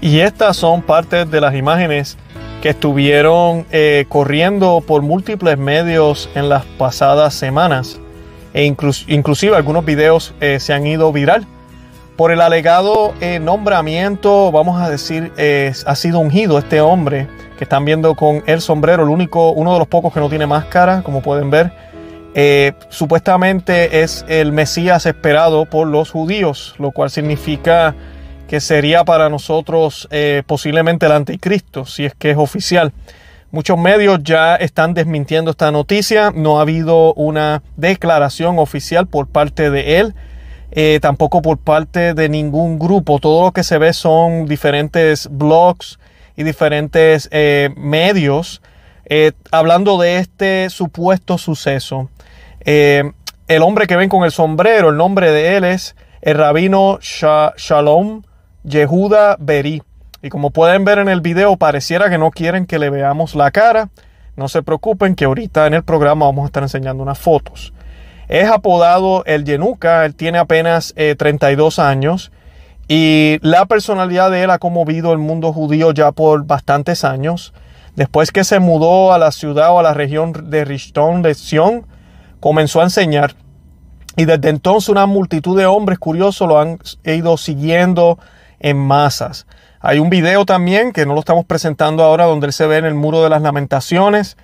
[0.00, 2.16] Y estas son partes de las imágenes
[2.62, 8.00] que estuvieron eh, corriendo por múltiples medios en las pasadas semanas.
[8.54, 11.46] E inclusive algunos videos eh, se han ido viral.
[12.16, 15.32] Por el alegado eh, nombramiento, vamos a decir,
[15.86, 19.78] ha sido ungido este hombre que están viendo con el sombrero, el único, uno de
[19.78, 21.72] los pocos que no tiene máscara, como pueden ver.
[22.88, 27.94] supuestamente es el Mesías esperado por los judíos, lo cual significa
[28.50, 32.92] que sería para nosotros eh, posiblemente el anticristo, si es que es oficial.
[33.52, 39.70] Muchos medios ya están desmintiendo esta noticia, no ha habido una declaración oficial por parte
[39.70, 40.14] de él,
[40.72, 43.20] eh, tampoco por parte de ningún grupo.
[43.20, 46.00] Todo lo que se ve son diferentes blogs
[46.36, 48.62] y diferentes eh, medios
[49.52, 52.10] hablando de este supuesto suceso.
[52.64, 58.22] el hombre que ven con el sombrero, el nombre de él es el rabino Shalom
[58.64, 59.82] Yehuda Beri.
[60.22, 63.50] Y como pueden ver en el video, pareciera que no quieren que le veamos la
[63.50, 63.88] cara.
[64.36, 67.72] No se preocupen que ahorita en el programa vamos a estar enseñando unas fotos.
[68.28, 72.30] Es apodado el Yenuka, él tiene apenas 32 eh, años
[72.86, 77.52] y la personalidad de él ha conmovido el mundo judío ya por bastantes años.
[77.96, 81.86] Después que se mudó a la ciudad o a la región de Rishon de Sion,
[82.40, 83.34] comenzó a enseñar
[84.16, 88.18] y desde entonces una multitud de hombres curiosos lo han ido siguiendo,
[88.60, 89.46] en masas.
[89.80, 92.84] Hay un video también que no lo estamos presentando ahora donde él se ve en
[92.84, 94.36] el muro de las lamentaciones.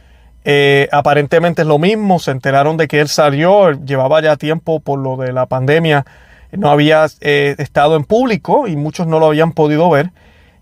[0.44, 4.98] Eh, aparentemente es lo mismo, se enteraron de que él salió, llevaba ya tiempo por
[4.98, 6.06] lo de la pandemia,
[6.52, 10.10] no había eh, estado en público y muchos no lo habían podido ver.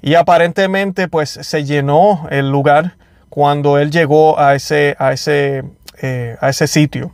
[0.03, 2.97] Y aparentemente pues se llenó el lugar
[3.29, 5.65] cuando él llegó a ese, a ese,
[6.03, 7.13] eh, a ese sitio.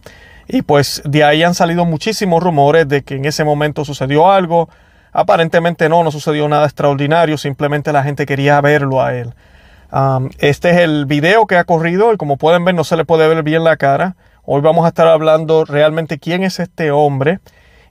[0.48, 4.68] Y pues de ahí han salido muchísimos rumores de que en ese momento sucedió algo,
[5.12, 9.34] Aparentemente no, no sucedió nada extraordinario, simplemente la gente quería verlo a él.
[10.38, 13.28] Este es el video que ha corrido y como pueden ver no se le puede
[13.28, 14.16] ver bien la cara.
[14.44, 17.40] Hoy vamos a estar hablando realmente quién es este hombre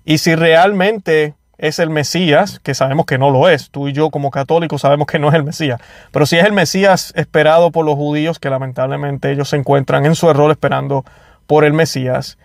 [0.05, 3.69] y si realmente es el Mesías, que sabemos que no lo es.
[3.69, 5.81] Tú y yo como católicos sabemos que no es el Mesías.
[6.11, 10.15] Pero si es el Mesías esperado por los judíos, que lamentablemente ellos se encuentran en
[10.15, 11.03] su error esperando
[11.47, 12.37] por el Mesías.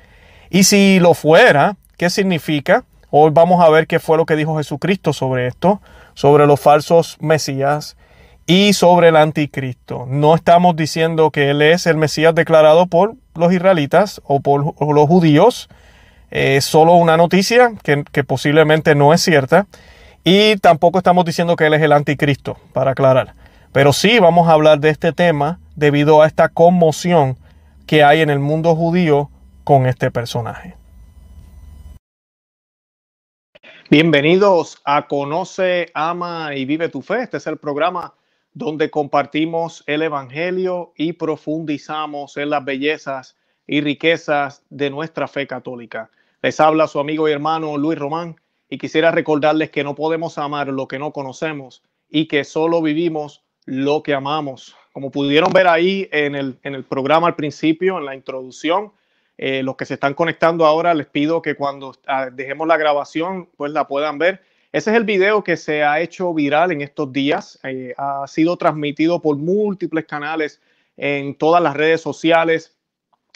[0.51, 2.85] Y si lo fuera, ¿qué significa?
[3.17, 5.81] Hoy vamos a ver qué fue lo que dijo Jesucristo sobre esto,
[6.15, 7.97] sobre los falsos mesías
[8.45, 10.05] y sobre el anticristo.
[10.09, 15.07] No estamos diciendo que Él es el Mesías declarado por los israelitas o por los
[15.07, 15.69] judíos.
[16.33, 19.69] Es solo una noticia que, que posiblemente no es cierta.
[20.25, 23.35] Y tampoco estamos diciendo que Él es el anticristo, para aclarar.
[23.71, 27.39] Pero sí vamos a hablar de este tema debido a esta conmoción
[27.87, 29.31] que hay en el mundo judío
[29.63, 30.75] con este personaje.
[33.94, 37.22] Bienvenidos a Conoce, Ama y Vive tu Fe.
[37.22, 38.12] Este es el programa
[38.53, 43.37] donde compartimos el Evangelio y profundizamos en las bellezas
[43.69, 46.10] y riquezas de nuestra fe católica.
[46.43, 48.34] Les habla su amigo y hermano Luis Román
[48.69, 51.81] y quisiera recordarles que no podemos amar lo que no conocemos
[52.11, 54.75] y que solo vivimos lo que amamos.
[54.93, 58.91] Como pudieron ver ahí en el, en el programa al principio, en la introducción,
[59.37, 63.49] eh, los que se están conectando ahora, les pido que cuando ah, dejemos la grabación,
[63.56, 64.43] pues la puedan ver.
[64.72, 67.59] Ese es el video que se ha hecho viral en estos días.
[67.65, 70.61] Eh, ha sido transmitido por múltiples canales
[70.97, 72.77] en todas las redes sociales.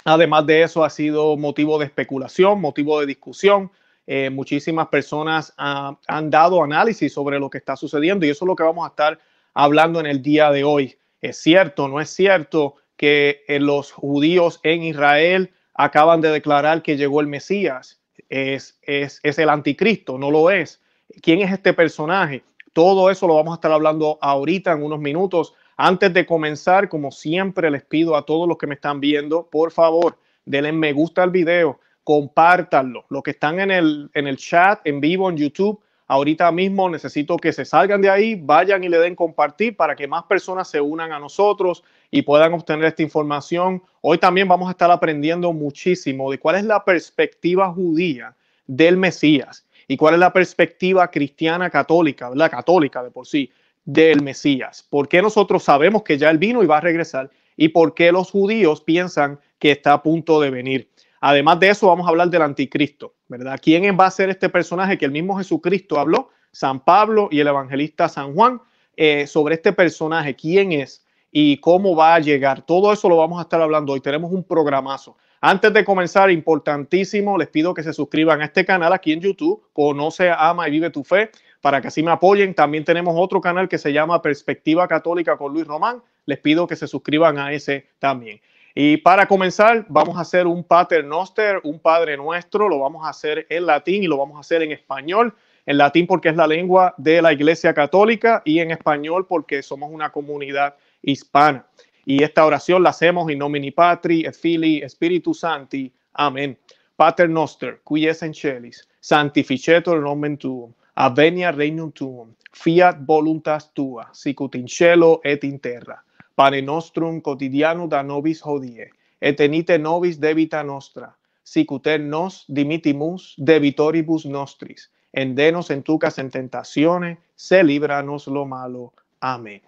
[0.05, 3.71] Además de eso, ha sido motivo de especulación, motivo de discusión.
[4.07, 8.57] Eh, muchísimas personas han dado análisis sobre lo que está sucediendo y eso es lo
[8.57, 9.19] que vamos a estar
[9.53, 10.97] hablando en el día de hoy.
[11.21, 11.89] ¿Es cierto?
[11.89, 18.03] ¿No es cierto que los judíos en Israel acaban de declarar que llegó el Mesías,
[18.29, 20.83] es, es, es el anticristo, no lo es.
[21.23, 22.43] ¿Quién es este personaje?
[22.73, 25.55] Todo eso lo vamos a estar hablando ahorita en unos minutos.
[25.77, 29.71] Antes de comenzar, como siempre, les pido a todos los que me están viendo, por
[29.71, 33.07] favor, denle me gusta al video, compártanlo.
[33.09, 37.37] Los que están en el, en el chat en vivo en YouTube, ahorita mismo necesito
[37.37, 40.81] que se salgan de ahí, vayan y le den compartir para que más personas se
[40.81, 43.83] unan a nosotros y puedan obtener esta información.
[44.01, 48.35] Hoy también vamos a estar aprendiendo muchísimo de cuál es la perspectiva judía
[48.67, 53.51] del Mesías y cuál es la perspectiva cristiana católica, la católica de por sí,
[53.85, 54.87] del Mesías.
[54.89, 57.31] ¿Por qué nosotros sabemos que ya él vino y va a regresar?
[57.57, 60.91] ¿Y por qué los judíos piensan que está a punto de venir?
[61.21, 63.61] Además de eso, vamos a hablar del anticristo, ¿verdad?
[63.63, 66.31] ¿Quién va a ser este personaje que el mismo Jesucristo habló?
[66.51, 68.61] San Pablo y el evangelista San Juan
[68.97, 72.63] eh, sobre este personaje, quién es, y cómo va a llegar.
[72.63, 74.01] Todo eso lo vamos a estar hablando hoy.
[74.01, 75.17] Tenemos un programazo.
[75.41, 79.63] Antes de comenzar, importantísimo, les pido que se suscriban a este canal aquí en YouTube.
[79.73, 81.31] Conoce, ama y vive tu fe.
[81.61, 82.55] para que así me apoyen.
[82.55, 86.03] También tenemos otro canal que se llama Perspectiva Católica con Luis Román.
[86.25, 88.41] Les pido que se suscriban a ese también.
[88.81, 92.69] Y para comenzar, vamos a hacer un Pater Noster, un Padre Nuestro.
[92.69, 95.35] Lo vamos a hacer en latín y lo vamos a hacer en español.
[95.67, 99.91] En latín porque es la lengua de la Iglesia Católica y en español porque somos
[99.91, 101.67] una comunidad hispana.
[102.07, 105.93] Y esta oración la hacemos in nomine Patri et Filii Spiritus Santi.
[106.13, 106.57] Amén.
[106.95, 114.09] Pater Noster, qui es en celis, sanctificetur nomen tuum Avenia regnum tuum, fiat voluntas tua,
[114.13, 116.05] sicut in cielo et in terra.
[116.39, 121.09] Pane nostrum quotidiano da nobis hodie, et enite nobis debita nostra,
[121.43, 128.93] sicut nos dimitimus debitoribus nostris, endenos en tucas en tentaciones, se libranos lo malo.
[129.19, 129.63] Amén.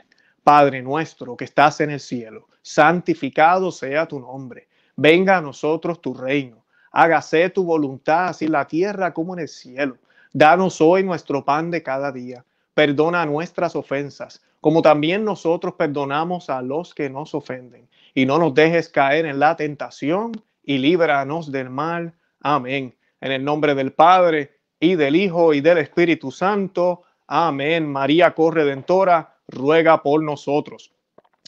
[0.44, 4.68] Padre nuestro que estás en el cielo, santificado sea tu nombre.
[4.94, 6.64] Venga a nosotros tu reino.
[6.92, 9.96] Hágase tu voluntad, así en la tierra como en el cielo.
[10.32, 12.44] Danos hoy nuestro pan de cada día.
[12.74, 17.88] Perdona nuestras ofensas, como también nosotros perdonamos a los que nos ofenden.
[18.14, 22.12] Y no nos dejes caer en la tentación y líbranos del mal.
[22.40, 22.94] Amén.
[23.20, 27.02] En el nombre del Padre y del Hijo y del Espíritu Santo.
[27.26, 27.90] Amén.
[27.90, 30.92] María Corredentora, ruega por nosotros.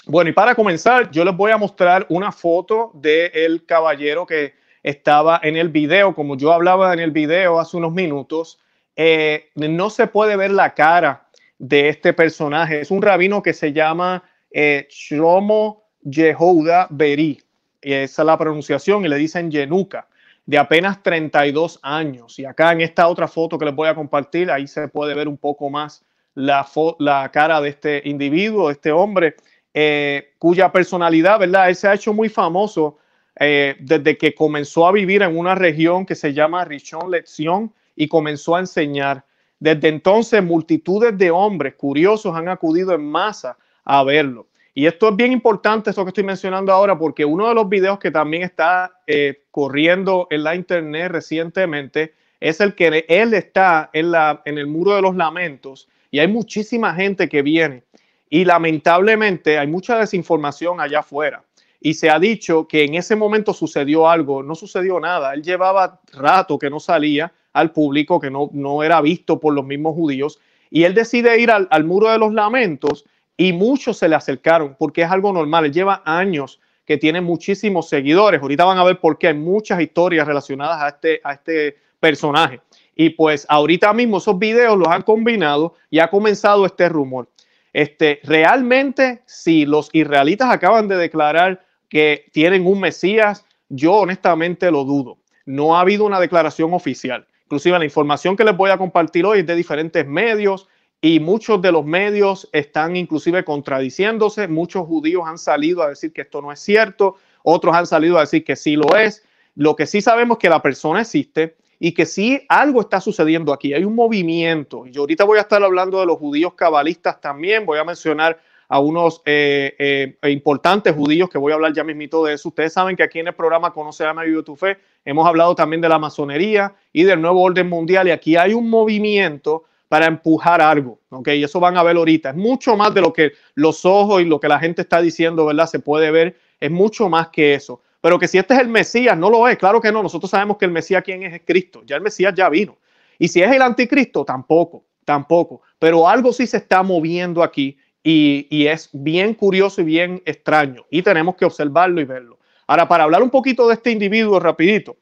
[0.07, 5.39] Bueno, y para comenzar, yo les voy a mostrar una foto del caballero que estaba
[5.43, 8.59] en el video, como yo hablaba en el video hace unos minutos.
[8.97, 11.29] Eh, no se puede ver la cara
[11.63, 12.81] de este personaje.
[12.81, 17.41] Es un rabino que se llama eh, Shlomo Yehuda Beri.
[17.81, 20.09] Esa es la pronunciación y le dicen Yenuka,
[20.45, 22.37] de apenas 32 años.
[22.41, 25.29] Y acá en esta otra foto que les voy a compartir, ahí se puede ver
[25.29, 26.05] un poco más
[26.35, 26.67] la,
[26.99, 29.37] la cara de este individuo, de este hombre,
[29.73, 31.69] eh, cuya personalidad, ¿verdad?
[31.69, 32.99] Él se ha hecho muy famoso
[33.39, 38.09] eh, desde que comenzó a vivir en una región que se llama Richon Lección y
[38.09, 39.25] comenzó a enseñar.
[39.63, 44.49] Desde entonces, multitudes de hombres curiosos han acudido en masa a verlo.
[44.75, 48.01] Y esto es bien importante, esto que estoy mencionando ahora, porque uno de los videos
[48.01, 54.11] que también está eh, corriendo en la internet recientemente es el que él está en,
[54.11, 57.85] la, en el muro de los lamentos y hay muchísima gente que viene.
[58.29, 61.45] Y lamentablemente hay mucha desinformación allá afuera.
[61.81, 65.35] Y se ha dicho que en ese momento sucedió algo, no sucedió nada.
[65.35, 69.65] Él llevaba rato que no salía al público, que no, no era visto por los
[69.65, 70.39] mismos judíos.
[70.71, 73.05] Y él decide ir al, muro de los lamentos
[73.37, 75.71] y muchos se le acercaron porque es algo normal.
[75.71, 78.41] Lleva años que tiene muchísimos seguidores.
[78.41, 82.61] Ahorita van a ver por qué hay muchas historias relacionadas a este, a este personaje.
[82.97, 87.29] Y pues ahorita mismo esos videos los han combinado y ha comenzado este rumor.
[87.73, 94.85] Este, realmente, si los israelitas acaban de declarar que tienen un Mesías, yo honestamente lo
[94.85, 95.19] dudo.
[95.47, 97.27] No ha habido una declaración oficial.
[97.53, 100.71] Inclusive la información que les voy a compartir hoy es de diferentes medios
[101.03, 104.49] y muchos de los medios están inclusive contradiciéndose.
[104.49, 108.23] Muchos judíos han salido a decir que esto no es cierto, otros han salido a
[108.23, 109.23] decir que sí lo es.
[109.55, 113.53] Lo que sí sabemos es que la persona existe y que sí algo está sucediendo
[113.53, 113.75] aquí.
[113.75, 114.87] Hay un movimiento.
[114.87, 117.67] Yo ahorita voy a estar hablando de los judíos cabalistas también.
[117.67, 118.41] Voy a mencionar
[118.73, 122.49] a unos eh, eh, importantes judíos que voy a hablar ya mismito de eso.
[122.49, 125.83] Ustedes saben que aquí en el programa Conoce a Vive tu Fe hemos hablado también
[125.83, 130.63] de la masonería y del nuevo orden mundial y aquí hay un movimiento para empujar
[130.63, 131.29] algo, ¿ok?
[131.35, 132.31] Y eso van a ver ahorita.
[132.31, 135.45] Es mucho más de lo que los ojos y lo que la gente está diciendo,
[135.45, 135.67] ¿verdad?
[135.67, 137.83] Se puede ver, es mucho más que eso.
[138.01, 140.03] Pero que si este es el Mesías, no lo es, claro que no.
[140.03, 141.35] Nosotros sabemos que el Mesías, ¿quién es?
[141.35, 141.83] Es Cristo.
[141.85, 142.79] Ya el Mesías ya vino.
[143.19, 145.61] Y si es el anticristo, tampoco, tampoco.
[145.79, 151.03] Pero algo sí se está moviendo aquí y, es bien curioso y bien extraño y
[151.03, 152.39] tenemos que observarlo y verlo.
[152.67, 154.97] Ahora, para hablar un poquito de este individuo rapidito,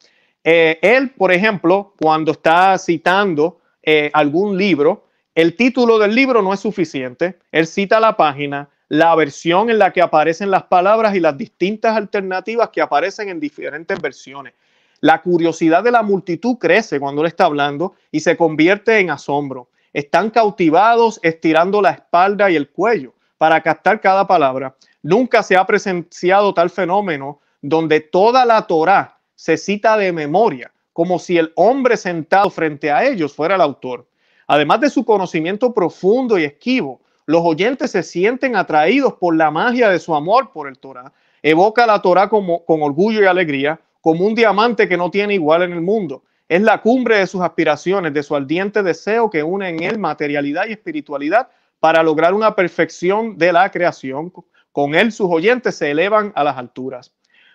[0.45, 6.53] eh, él, por ejemplo, cuando está citando eh, algún libro, el título del libro no
[6.53, 11.21] es suficiente, él cita la página, la versión en la que aparecen las palabras y
[11.21, 14.55] las distintas alternativas que aparecen en diferentes versiones.
[15.01, 19.69] La curiosidad de la multitud crece cuando él está hablando y se convierte en asombro
[19.93, 24.77] están cautivados estirando la espalda y el cuello para captar cada palabra.
[25.03, 31.19] Nunca se ha presenciado tal fenómeno donde toda la Torá se cita de memoria, como
[31.19, 34.07] si el hombre sentado frente a ellos fuera el autor.
[34.47, 39.89] Además de su conocimiento profundo y esquivo, los oyentes se sienten atraídos por la magia
[39.89, 41.13] de su amor por el Torá.
[41.43, 45.63] Evoca la Torá como, con orgullo y alegría, como un diamante que no tiene igual
[45.63, 46.25] en el mundo.
[46.51, 50.67] Es la cumbre de sus aspiraciones, de su ardiente deseo que une en él materialidad
[50.67, 54.33] y espiritualidad para lograr una perfección de la creación.
[54.73, 57.15] Con él sus oyentes se elevan a las alturas.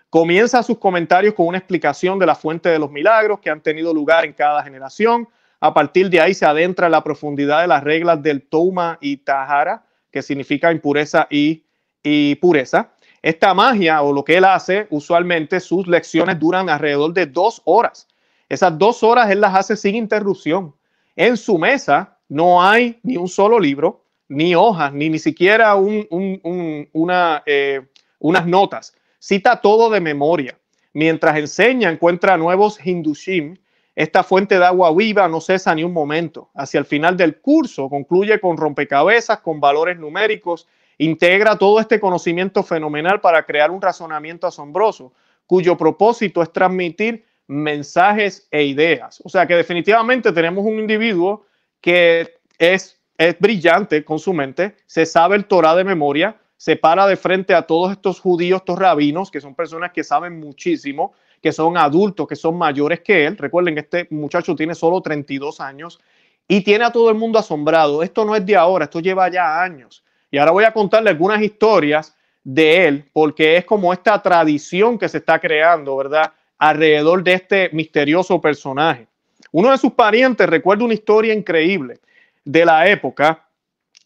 [0.09, 3.93] Comienza sus comentarios con una explicación de la fuente de los milagros que han tenido
[3.93, 5.27] lugar en cada generación.
[5.59, 9.17] A partir de ahí se adentra en la profundidad de las reglas del Touma y
[9.17, 11.65] Tahara, que significa impureza y,
[12.01, 12.91] y pureza.
[13.21, 18.07] Esta magia o lo que él hace, usualmente sus lecciones duran alrededor de dos horas.
[18.47, 20.73] Esas dos horas él las hace sin interrupción.
[21.15, 27.43] En su mesa no hay ni un solo libro, ni hojas, ni ni siquiera una,
[27.45, 27.81] eh,
[28.19, 28.95] unas notas.
[29.19, 30.57] Cita todo de memoria.
[30.93, 33.57] Mientras enseña, encuentra nuevos hindushim.
[33.95, 36.49] Esta fuente de agua viva no cesa ni un momento.
[36.53, 42.63] Hacia el final del curso concluye con rompecabezas, con valores numéricos, integra todo este conocimiento
[42.63, 45.13] fenomenal para crear un razonamiento asombroso,
[45.45, 49.21] cuyo propósito es transmitir mensajes e ideas.
[49.23, 51.45] O sea que definitivamente tenemos un individuo
[51.81, 57.05] que es, es brillante con su mente, se sabe el Torah de memoria, se para
[57.05, 61.51] de frente a todos estos judíos, estos rabinos, que son personas que saben muchísimo, que
[61.51, 63.37] son adultos, que son mayores que él.
[63.37, 65.99] Recuerden este muchacho tiene solo 32 años
[66.47, 68.01] y tiene a todo el mundo asombrado.
[68.01, 70.03] Esto no es de ahora, esto lleva ya años.
[70.31, 75.09] Y ahora voy a contarle algunas historias de él, porque es como esta tradición que
[75.09, 76.31] se está creando, ¿verdad?
[76.57, 79.07] Alrededor de este misterioso personaje.
[79.51, 81.99] Uno de sus parientes recuerda una historia increíble
[82.43, 83.45] de la época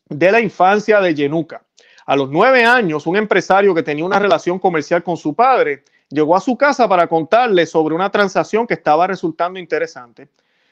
[0.07, 1.61] de la infancia de Yenuka.
[2.05, 6.35] A los nueve años, un empresario que tenía una relación comercial con su padre llegó
[6.35, 10.27] a su casa para contarle sobre una transacción que estaba resultando interesante.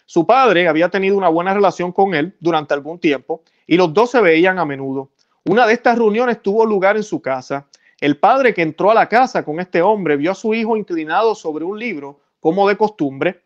[0.05, 4.11] Su padre había tenido una buena relación con él durante algún tiempo y los dos
[4.11, 5.09] se veían a menudo.
[5.45, 7.67] Una de estas reuniones tuvo lugar en su casa
[7.99, 11.33] el padre que entró a la casa con este hombre vio a su hijo inclinado
[11.33, 13.43] sobre un libro, como de costumbre.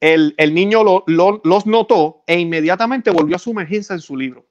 [0.00, 4.46] El, niño los notó e inmediatamente volvió a sumergirse en su libro.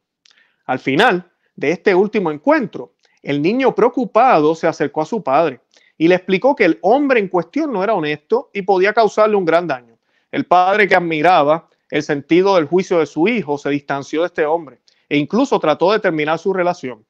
[0.65, 5.59] Al final de este último encuentro, el niño preocupado se acercó a su padre
[5.97, 9.43] y le explicó que el hombre en cuestión no era honesto y podía causarle un
[9.43, 9.97] gran daño.
[10.31, 14.45] El padre que admiraba el sentido del juicio de su hijo se distanció de este
[14.45, 17.03] hombre e incluso trató de terminar su relación.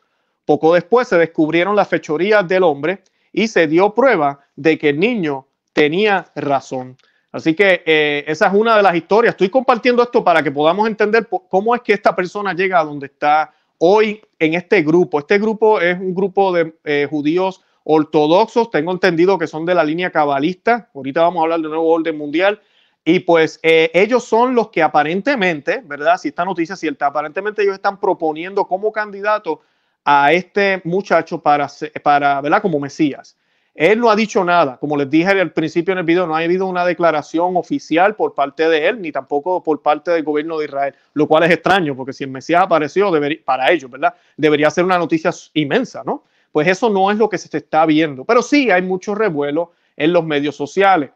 [0.50, 5.00] Poco después se descubrieron las fechorías del hombre y se dio prueba de que el
[5.00, 6.98] niño tenía razón.
[7.32, 9.34] Así que eh, esa es una de las historias.
[9.34, 13.06] Estoy compartiendo esto para que podamos entender cómo es que esta persona llega a donde
[13.06, 15.20] está hoy en este grupo.
[15.20, 19.84] Este grupo es un grupo de eh, judíos ortodoxos, tengo entendido que son de la
[19.84, 20.90] línea cabalista.
[20.96, 22.60] Ahorita vamos a hablar del nuevo orden mundial.
[23.06, 26.18] Y pues eh, ellos son los que aparentemente, ¿verdad?
[26.18, 29.62] Si esta noticia es cierta, aparentemente ellos están proponiendo como candidato
[30.06, 31.68] a este muchacho para,
[32.04, 32.62] para ¿verdad?
[32.62, 33.36] Como Mesías.
[33.80, 34.78] Él no ha dicho nada.
[34.78, 38.34] Como les dije al principio en el video, no ha habido una declaración oficial por
[38.34, 41.96] parte de él, ni tampoco por parte del gobierno de Israel, lo cual es extraño,
[41.96, 43.10] porque si el Mesías apareció,
[43.46, 44.16] para ellos, ¿verdad?
[44.36, 46.24] Debería ser una noticia inmensa, ¿no?
[46.52, 48.26] Pues eso no es lo que se está viendo.
[48.26, 51.12] Pero sí hay mucho revuelo en los medios sociales.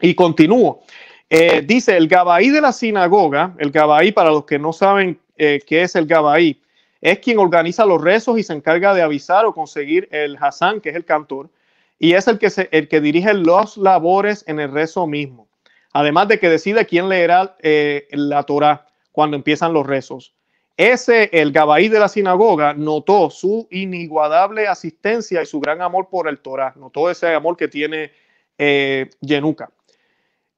[0.00, 0.82] Y continúo.
[1.30, 5.60] Eh, dice el Gabaí de la sinagoga, el Gabaí, para los que no saben eh,
[5.66, 6.60] qué es el Gabaí,
[7.04, 10.88] es quien organiza los rezos y se encarga de avisar o conseguir el Hassan, que
[10.88, 11.50] es el cantor,
[11.98, 15.46] y es el que, se, el que dirige los labores en el rezo mismo.
[15.92, 20.34] Además de que decide quién leerá eh, la Torah cuando empiezan los rezos.
[20.78, 26.26] Ese, el Gabaí de la sinagoga, notó su inigualable asistencia y su gran amor por
[26.26, 26.72] el Torah.
[26.74, 28.12] Notó ese amor que tiene
[28.56, 29.70] eh, Yenuka.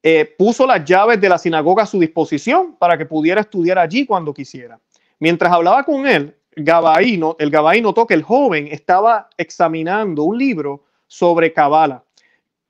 [0.00, 4.06] Eh, puso las llaves de la sinagoga a su disposición para que pudiera estudiar allí
[4.06, 4.78] cuando quisiera.
[5.18, 10.84] Mientras hablaba con él, Gabaíno, el Gabaí notó que el joven estaba examinando un libro
[11.06, 12.02] sobre Kabbalah.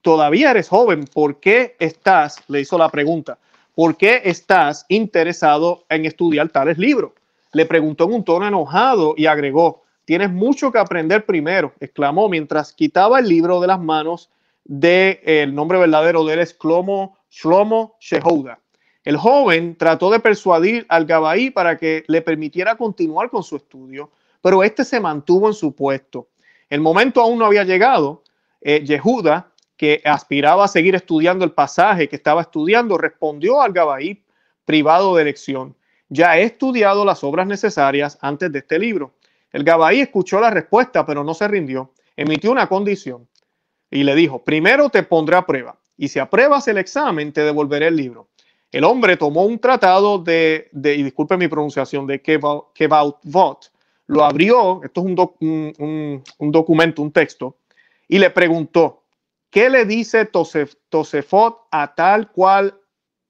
[0.02, 2.42] Todavía eres joven, ¿por qué estás?
[2.48, 3.38] Le hizo la pregunta.
[3.76, 7.12] ¿Por qué estás interesado en estudiar tales libros?
[7.52, 12.72] Le preguntó en un tono enojado y agregó, tienes mucho que aprender primero, exclamó mientras
[12.72, 14.30] quitaba el libro de las manos
[14.64, 18.58] del el nombre verdadero de él es Shlomo, Shlomo Shehouda.
[19.06, 24.10] El joven trató de persuadir al Gabaí para que le permitiera continuar con su estudio,
[24.42, 26.26] pero este se mantuvo en su puesto.
[26.68, 28.24] El momento aún no había llegado.
[28.60, 34.24] Eh, Yehuda, que aspiraba a seguir estudiando el pasaje que estaba estudiando, respondió al Gabaí
[34.64, 35.76] privado de elección.
[36.08, 39.12] Ya he estudiado las obras necesarias antes de este libro.
[39.52, 41.92] El Gabaí escuchó la respuesta, pero no se rindió.
[42.16, 43.28] Emitió una condición
[43.88, 47.86] y le dijo, primero te pondré a prueba y si apruebas el examen te devolveré
[47.86, 48.26] el libro.
[48.76, 53.64] El hombre tomó un tratado de, y disculpe mi pronunciación, de Kebaut
[54.06, 57.56] lo abrió, esto es un, documento, un texto,
[58.06, 59.02] y le preguntó,
[59.48, 62.78] ¿qué le dice Tosefot a tal cual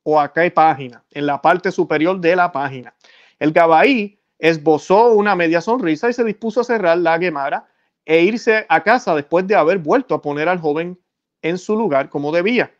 [0.02, 1.04] o a qué página?
[1.12, 2.92] En la parte superior de la página.
[3.38, 7.68] El Gabaí esbozó una media sonrisa y se dispuso a cerrar la Gemara
[8.04, 10.98] e irse a casa después de haber vuelto a poner al joven
[11.40, 12.74] en su lugar como debía.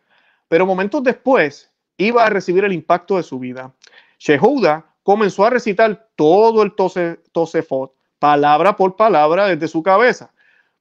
[0.49, 3.73] Pero momentos después, iba a recibir el impacto de su vida.
[4.19, 10.31] Shehuda comenzó a recitar todo el Tosefot, palabra por palabra desde su cabeza.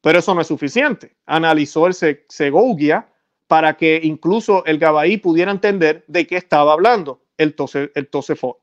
[0.00, 1.16] Pero eso no es suficiente.
[1.26, 3.08] Analizó el Segogia
[3.46, 8.58] para que incluso el Gabaí pudiera entender de qué estaba hablando el, tose, el Tosefot.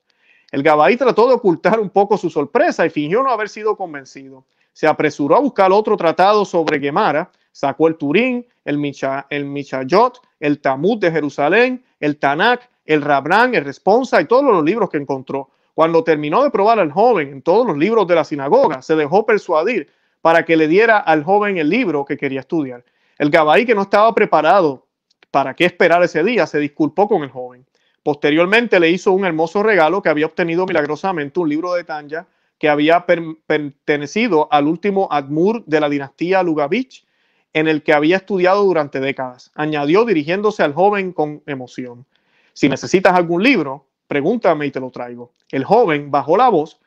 [0.51, 4.45] El Gabaí trató de ocultar un poco su sorpresa y fingió no haber sido convencido.
[4.71, 10.19] Se apresuró a buscar otro tratado sobre Gemara, sacó el Turín, el, Micha, el Michayot,
[10.39, 14.97] el Talmud de Jerusalén, el Tanakh, el Rabran, el Responsa y todos los libros que
[14.97, 15.49] encontró.
[15.73, 19.25] Cuando terminó de probar al joven en todos los libros de la sinagoga, se dejó
[19.25, 19.89] persuadir
[20.21, 22.83] para que le diera al joven el libro que quería estudiar.
[23.17, 24.85] El Gabaí, que no estaba preparado
[25.31, 27.65] para qué esperar ese día, se disculpó con el joven.
[28.03, 32.27] Posteriormente le hizo un hermoso regalo que había obtenido milagrosamente, un libro de Tanya
[32.59, 37.05] que había pertenecido al último Admur de la dinastía Lugavich,
[37.53, 39.51] en el que había estudiado durante décadas.
[39.55, 42.05] Añadió dirigiéndose al joven con emoción.
[42.53, 45.31] Si necesitas algún libro, pregúntame y te lo traigo.
[45.49, 46.79] El joven bajó la voz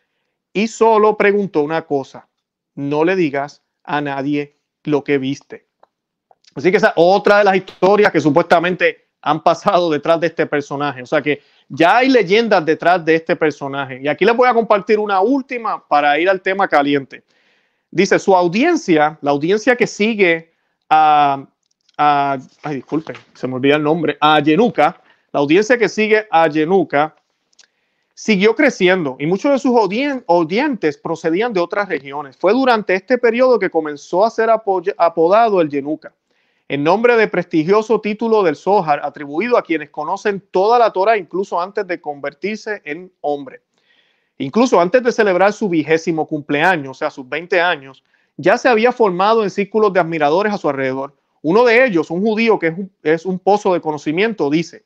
[0.52, 2.28] y solo preguntó una cosa.
[2.74, 5.66] No le digas a nadie lo que viste.
[6.54, 11.02] Así que esa otra de las historias que supuestamente han pasado detrás de este personaje.
[11.02, 14.00] O sea que ya hay leyendas detrás de este personaje.
[14.02, 17.24] Y aquí les voy a compartir una última para ir al tema caliente.
[17.90, 20.52] Dice, su audiencia, la audiencia que sigue
[20.88, 21.46] a,
[21.96, 25.00] ay, disculpen, se me olvida el nombre, a Yenuka,
[25.32, 27.14] la audiencia que sigue a Yenuka,
[28.14, 29.72] siguió creciendo y muchos de sus
[30.26, 32.36] oyentes procedían de otras regiones.
[32.36, 36.12] Fue durante este periodo que comenzó a ser apodado el Yenuka
[36.68, 41.60] en nombre de prestigioso título del Zohar atribuido a quienes conocen toda la Torah incluso
[41.60, 43.62] antes de convertirse en hombre.
[44.38, 48.02] Incluso antes de celebrar su vigésimo cumpleaños, o sea, sus 20 años,
[48.36, 51.16] ya se había formado en círculos de admiradores a su alrededor.
[51.42, 54.84] Uno de ellos, un judío que es un, pozo de conocimiento, dice,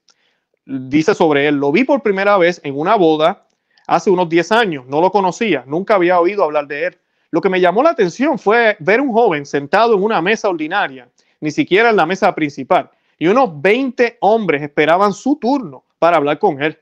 [0.65, 3.47] dice sobre él, lo vi por primera vez en una boda
[3.87, 6.99] hace unos 10 años, no lo conocía, nunca había oído hablar de él.
[7.31, 11.09] Lo que me llamó la atención fue ver un joven sentado en una mesa ordinaria
[11.41, 12.91] ni siquiera en la mesa principal.
[13.19, 16.79] Y unos 20 hombres esperaban su turno para hablar con él.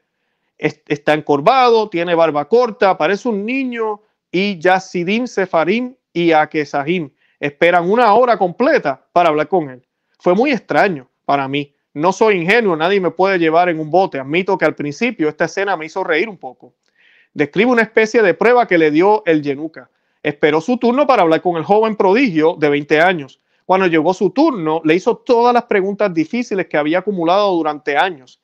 [0.56, 4.00] Está encorvado, tiene barba corta, parece un niño
[4.30, 9.86] y Yasidim Sefarim y Akesahim esperan una hora completa para hablar con él.
[10.18, 11.74] Fue muy extraño para mí.
[11.94, 14.18] No soy ingenuo, nadie me puede llevar en un bote.
[14.18, 16.74] Admito que al principio esta escena me hizo reír un poco.
[17.32, 19.90] Describe una especie de prueba que le dio el Yenuka.
[20.22, 23.40] Esperó su turno para hablar con el joven prodigio de 20 años.
[23.64, 28.40] Cuando llegó su turno, le hizo todas las preguntas difíciles que había acumulado durante años.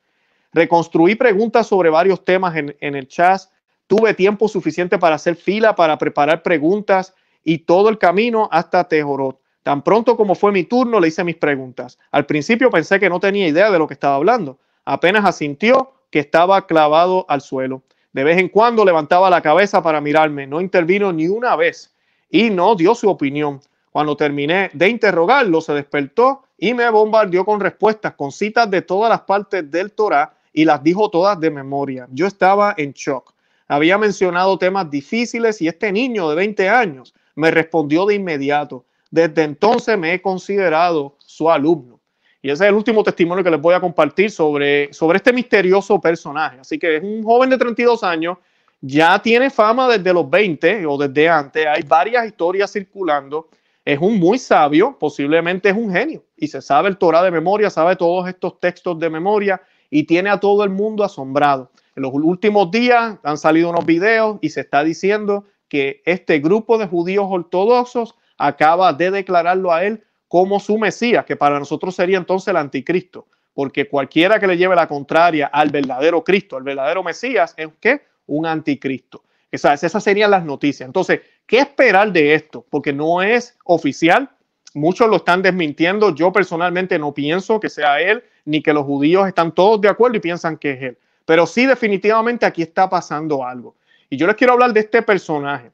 [0.53, 3.43] Reconstruí preguntas sobre varios temas en, el chat.
[3.89, 9.39] Tuve tiempo suficiente para hacer fila, para preparar preguntas y todo el camino hasta Tejorot.
[9.63, 11.99] Tan pronto como fue mi turno, le hice mis preguntas.
[12.11, 14.59] Al principio pensé que no tenía idea de lo que estaba hablando.
[14.85, 17.83] Apenas asintió que estaba clavado al suelo.
[18.13, 20.47] De vez en cuando levantaba la cabeza para mirarme.
[20.47, 21.95] No intervino ni una vez
[22.31, 23.61] y no dio su opinión.
[23.91, 29.09] Cuando terminé de interrogarlo, se despertó y me bombardeó con respuestas, con citas de todas
[29.09, 32.07] las partes del Torah y las dijo todas de memoria.
[32.11, 33.33] Yo estaba en shock.
[33.67, 38.85] Había mencionado temas difíciles y este niño de 20 años me respondió de inmediato.
[39.11, 42.01] Desde entonces me he considerado su alumno.
[42.43, 46.01] Y ese es el último testimonio que les voy a compartir sobre, sobre este misterioso
[46.01, 46.59] personaje.
[46.61, 48.39] Así que es un joven de 32 años,
[48.81, 51.67] ya tiene fama desde los 20 o desde antes.
[51.67, 53.49] Hay varias historias circulando
[53.85, 57.69] es un muy sabio, posiblemente es un genio y se sabe el Torah de memoria,
[57.69, 61.71] sabe todos estos textos de memoria y tiene a todo el mundo asombrado.
[61.95, 65.45] En los últimos días han salido unos videos y se está diciendo
[65.75, 71.35] que este grupo de judíos ortodoxos acaba de declararlo a él como su Mesías, que
[71.35, 76.23] para nosotros sería entonces el anticristo, porque cualquiera que le lleve la contraria al verdadero
[76.23, 79.25] Cristo, al verdadero Mesías, es que un anticristo.
[79.51, 80.87] Esas serían las noticias.
[80.87, 82.65] Entonces, ¿qué esperar de esto?
[82.71, 84.31] Porque no es oficial.
[84.75, 86.15] Muchos lo están desmintiendo.
[86.15, 90.19] Yo personalmente no pienso que sea él, ni que los judíos están todos de acuerdo
[90.19, 90.99] y piensan que es él.
[91.25, 93.75] Pero sí, definitivamente aquí está pasando algo.
[94.15, 95.73] Y yo les quiero hablar de este personaje.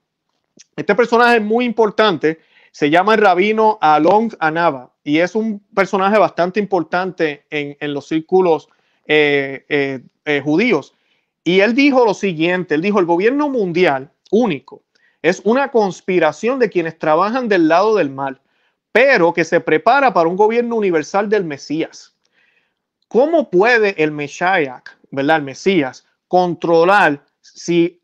[0.74, 2.40] Este personaje es muy importante.
[2.70, 8.70] Se llama el rabino Alon Anaba y es un personaje bastante importante en, los círculos
[9.07, 10.94] eh, eh, eh, judíos.
[11.44, 14.85] Y él dijo lo siguiente, él dijo, el gobierno mundial único
[15.20, 18.40] es una conspiración de quienes trabajan del lado del mal,
[18.90, 22.14] pero que se prepara para un gobierno universal del Mesías.
[23.07, 25.37] ¿Cómo puede el Mesías, ¿verdad?
[25.37, 27.22] El Mesías, controlar
[27.55, 28.03] si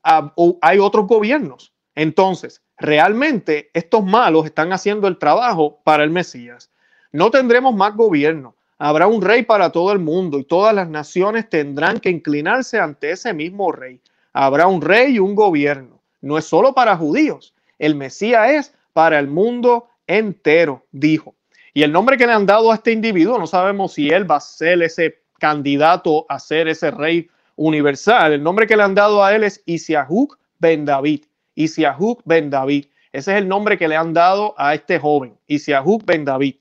[0.61, 1.73] hay otros gobiernos?
[1.95, 6.71] Entonces, realmente estos malos están haciendo el trabajo para el Mesías.
[7.13, 8.55] No tendremos más gobierno.
[8.79, 13.11] Habrá un rey para todo el mundo y todas las naciones tendrán que inclinarse ante
[13.11, 14.01] ese mismo rey.
[14.35, 16.03] Habrá un rey y un gobierno.
[16.21, 17.55] No es solo para judíos.
[17.79, 21.35] El Mesías es para el mundo entero, dijo.
[21.73, 24.37] Y el nombre que le han dado a este individuo, no sabemos si él va
[24.37, 28.33] a ser ese candidato a ser ese rey universal.
[28.33, 31.25] El nombre que le han dado a él es Isiahuk ben David.
[31.55, 32.87] Isiahuk ben David.
[33.12, 36.57] Ese es el nombre que le han dado a este joven, Isiahuk ben David.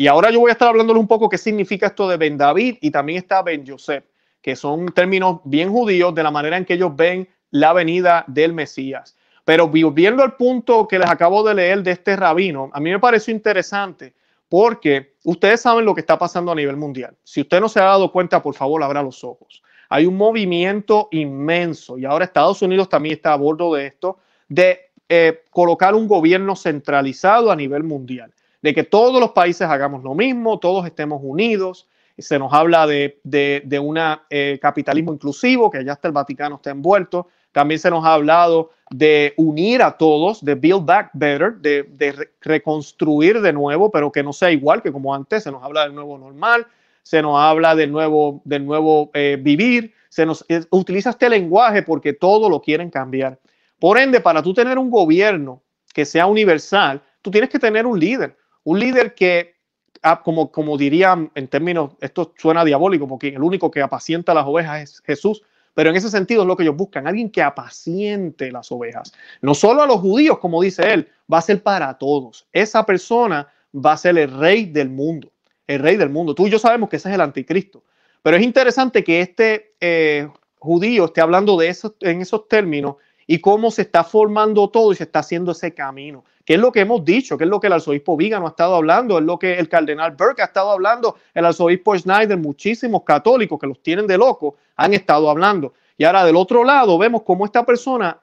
[0.00, 2.78] Y ahora yo voy a estar hablándole un poco qué significa esto de Ben David
[2.80, 4.04] y también está Ben Joseph,
[4.40, 8.52] que son términos bien judíos de la manera en que ellos ven la venida del
[8.52, 9.16] Mesías.
[9.44, 13.00] Pero viendo el punto que les acabo de leer de este rabino, a mí me
[13.00, 14.14] pareció interesante
[14.48, 17.16] porque ustedes saben lo que está pasando a nivel mundial.
[17.24, 19.62] Si usted no se ha dado cuenta, por favor, abra los ojos.
[19.88, 24.90] Hay un movimiento inmenso y ahora Estados Unidos también está a bordo de esto, de
[25.08, 30.14] eh, colocar un gobierno centralizado a nivel mundial de que todos los países hagamos lo
[30.14, 31.86] mismo, todos estemos unidos.
[32.16, 33.98] Se nos habla de, de, un
[34.30, 37.28] eh, capitalismo inclusivo, que ya hasta el Vaticano está envuelto.
[37.52, 42.30] También se nos ha hablado de unir a todos, de build back better, de, de
[42.40, 45.44] reconstruir de nuevo, pero que no sea igual que como antes.
[45.44, 46.66] Se nos habla del nuevo normal,
[47.08, 52.12] se nos habla del nuevo, del nuevo eh, vivir, se nos utiliza este lenguaje porque
[52.12, 53.38] todo lo quieren cambiar.
[53.80, 55.62] Por ende, para tú tener un gobierno
[55.94, 58.36] que sea universal, tú tienes que tener un líder.
[58.62, 59.54] Un líder que,
[60.02, 64.46] ah, como, como dirían en términos, esto suena diabólico porque el único que apacienta las
[64.46, 65.42] ovejas es Jesús,
[65.72, 69.14] pero en ese sentido es lo que ellos buscan, alguien que apaciente las ovejas.
[69.40, 72.46] No solo a los judíos, como dice él, va a ser para todos.
[72.52, 75.32] Esa persona va a ser el rey del mundo,
[75.68, 76.34] el rey del mundo.
[76.34, 77.84] Tú y yo sabemos que ese es el anticristo.
[78.22, 80.28] Pero es interesante que este eh,
[80.58, 84.96] judío esté hablando de eso en esos términos y cómo se está formando todo y
[84.96, 86.24] se está haciendo ese camino.
[86.44, 87.36] ¿Qué es lo que hemos dicho?
[87.36, 89.18] ¿Qué es lo que el arzobispo Vígano ha estado hablando?
[89.18, 93.66] Es lo que el cardenal Burke ha estado hablando, el arzobispo Schneider, muchísimos católicos que
[93.66, 95.74] los tienen de loco han estado hablando.
[95.98, 98.18] Y ahora del otro lado vemos cómo esta persona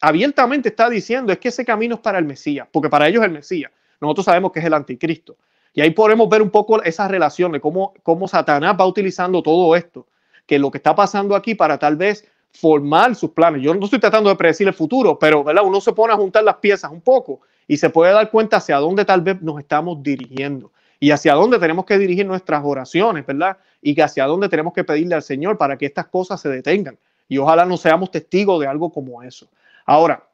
[0.00, 3.28] abiertamente está diciendo es que ese camino es para el Mesías, porque para ellos es
[3.28, 3.72] el Mesías.
[3.98, 5.36] Nosotros sabemos que es el anticristo.
[5.72, 9.76] Y ahí podemos ver un poco esa relación de cómo, cómo Satanás va utilizando todo
[9.76, 10.06] esto,
[10.46, 13.62] que lo que está pasando aquí para tal vez formar sus planes.
[13.62, 15.64] Yo no estoy tratando de predecir el futuro, pero ¿verdad?
[15.64, 18.76] uno se pone a juntar las piezas un poco y se puede dar cuenta hacia
[18.78, 23.56] dónde tal vez nos estamos dirigiendo y hacia dónde tenemos que dirigir nuestras oraciones, ¿verdad?
[23.80, 26.98] Y hacia dónde tenemos que pedirle al Señor para que estas cosas se detengan.
[27.26, 29.48] Y ojalá no seamos testigos de algo como eso.
[29.86, 30.24] Ahora,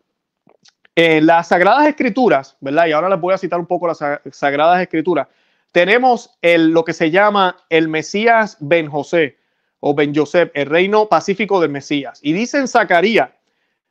[0.97, 2.87] en las Sagradas Escrituras, ¿verdad?
[2.87, 3.99] Y ahora les voy a citar un poco las
[4.33, 5.29] Sagradas Escrituras.
[5.71, 9.37] Tenemos el, lo que se llama el Mesías Ben José
[9.81, 12.19] o Ben Joseph, el reino pacífico del Mesías.
[12.23, 13.29] Y dice en Zacarías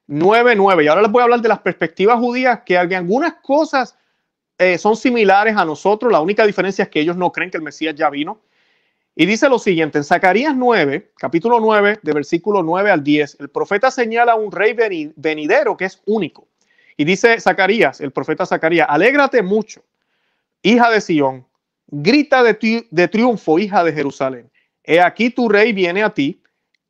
[0.07, 3.95] 9.9, y ahora les voy a hablar de las perspectivas judías, que algunas cosas
[4.57, 7.63] eh, son similares a nosotros, la única diferencia es que ellos no creen que el
[7.63, 8.41] Mesías ya vino.
[9.15, 13.49] Y dice lo siguiente, en Zacarías 9, capítulo 9, de versículo 9 al 10, el
[13.49, 14.75] profeta señala un rey
[15.15, 16.47] venidero que es único.
[16.97, 19.84] Y dice Zacarías, el profeta Zacarías, alégrate mucho,
[20.62, 21.45] hija de Sión,
[21.88, 24.49] grita de, triunfo, hija de Jerusalén.
[24.84, 26.41] He aquí tu rey viene a ti,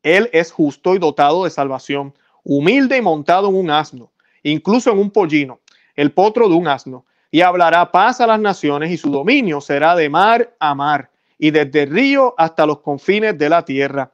[0.03, 2.13] él es justo y dotado de salvación,
[2.43, 4.11] humilde y montado en un asno,
[4.43, 5.59] incluso en un pollino,
[5.95, 9.95] el potro de un asno, y hablará paz a las naciones y su dominio será
[9.95, 14.11] de mar a mar y desde el río hasta los confines de la tierra.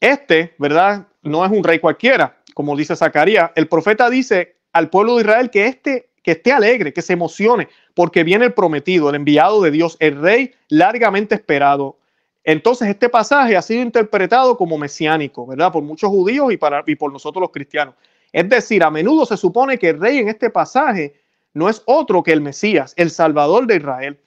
[0.00, 1.06] Este, ¿verdad?
[1.22, 3.52] No es un rey cualquiera, como dice Zacarías.
[3.54, 7.68] El profeta dice al pueblo de Israel que este que esté alegre, que se emocione,
[7.92, 11.98] porque viene el prometido, el enviado de Dios, el rey largamente esperado,
[12.44, 15.72] entonces, este pasaje ha sido interpretado como mesiánico, ¿verdad?
[15.72, 17.94] Por muchos judíos y, para, y por nosotros los cristianos.
[18.30, 21.14] Es decir, a menudo se supone que el rey en este pasaje
[21.54, 24.20] no es otro que el Mesías, el Salvador de Israel.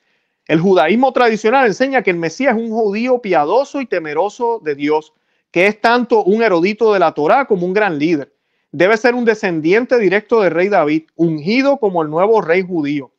[0.47, 5.13] El judaísmo tradicional enseña que el Mesías es un judío piadoso y temeroso de Dios,
[5.51, 8.33] que es tanto un erudito de la Torá como un gran líder.
[8.71, 13.11] Debe ser un descendiente directo del rey David, ungido como el nuevo rey judío.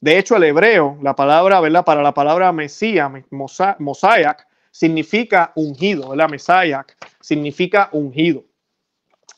[0.00, 1.84] De hecho, el hebreo, la palabra, ¿verdad?
[1.84, 6.28] Para la palabra Mesías, Mosaic, significa ungido, ¿verdad?
[6.28, 6.84] Messiah
[7.20, 8.44] significa ungido.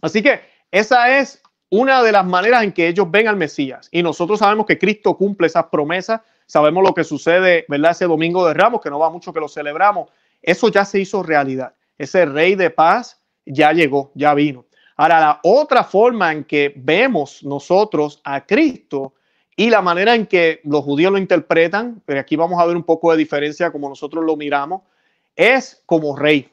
[0.02, 0.40] Así que
[0.72, 3.88] esa es una de las maneras en que ellos ven al Mesías.
[3.92, 6.22] Y nosotros sabemos que Cristo cumple esas promesas.
[6.46, 7.92] Sabemos lo que sucede, ¿verdad?
[7.92, 10.10] Ese domingo de Ramos, que no va mucho que lo celebramos.
[10.42, 11.74] Eso ya se hizo realidad.
[11.96, 14.64] Ese rey de paz ya llegó, ya vino.
[14.98, 19.14] Ahora, la otra forma en que vemos nosotros a Cristo
[19.54, 22.82] y la manera en que los judíos lo interpretan, pero aquí vamos a ver un
[22.82, 24.82] poco de diferencia como nosotros lo miramos,
[25.36, 26.48] es como rey.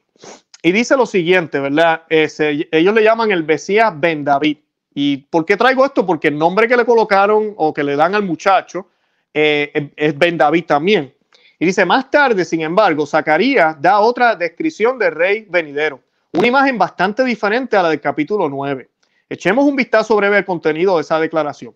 [0.61, 2.03] Y dice lo siguiente, ¿verdad?
[2.07, 4.57] ellos le llaman el Mesías Ben David.
[4.93, 6.05] ¿Y por qué traigo esto?
[6.05, 8.87] Porque el nombre que le colocaron o que le dan al muchacho
[9.33, 11.11] eh, es Ben David también.
[11.57, 15.99] Y dice, más tarde, sin embargo, Zacarías da otra descripción del rey venidero,
[16.35, 18.89] una imagen bastante diferente a la del capítulo 9.
[19.29, 21.75] Echemos un vistazo breve al contenido de esa declaración.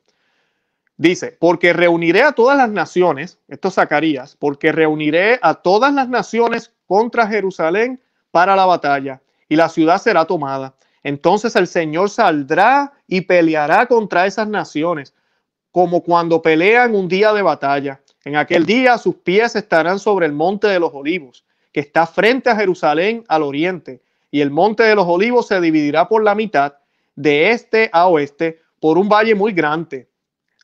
[0.97, 6.09] Dice, porque reuniré a todas las naciones, esto es Zacarías, porque reuniré a todas las
[6.09, 10.75] naciones contra Jerusalén para la batalla, y la ciudad será tomada.
[11.03, 15.13] Entonces el Señor saldrá y peleará contra esas naciones,
[15.71, 18.01] como cuando pelean un día de batalla.
[18.25, 22.49] En aquel día sus pies estarán sobre el monte de los olivos, que está frente
[22.49, 26.75] a Jerusalén al oriente, y el monte de los olivos se dividirá por la mitad,
[27.15, 30.09] de este a oeste, por un valle muy grande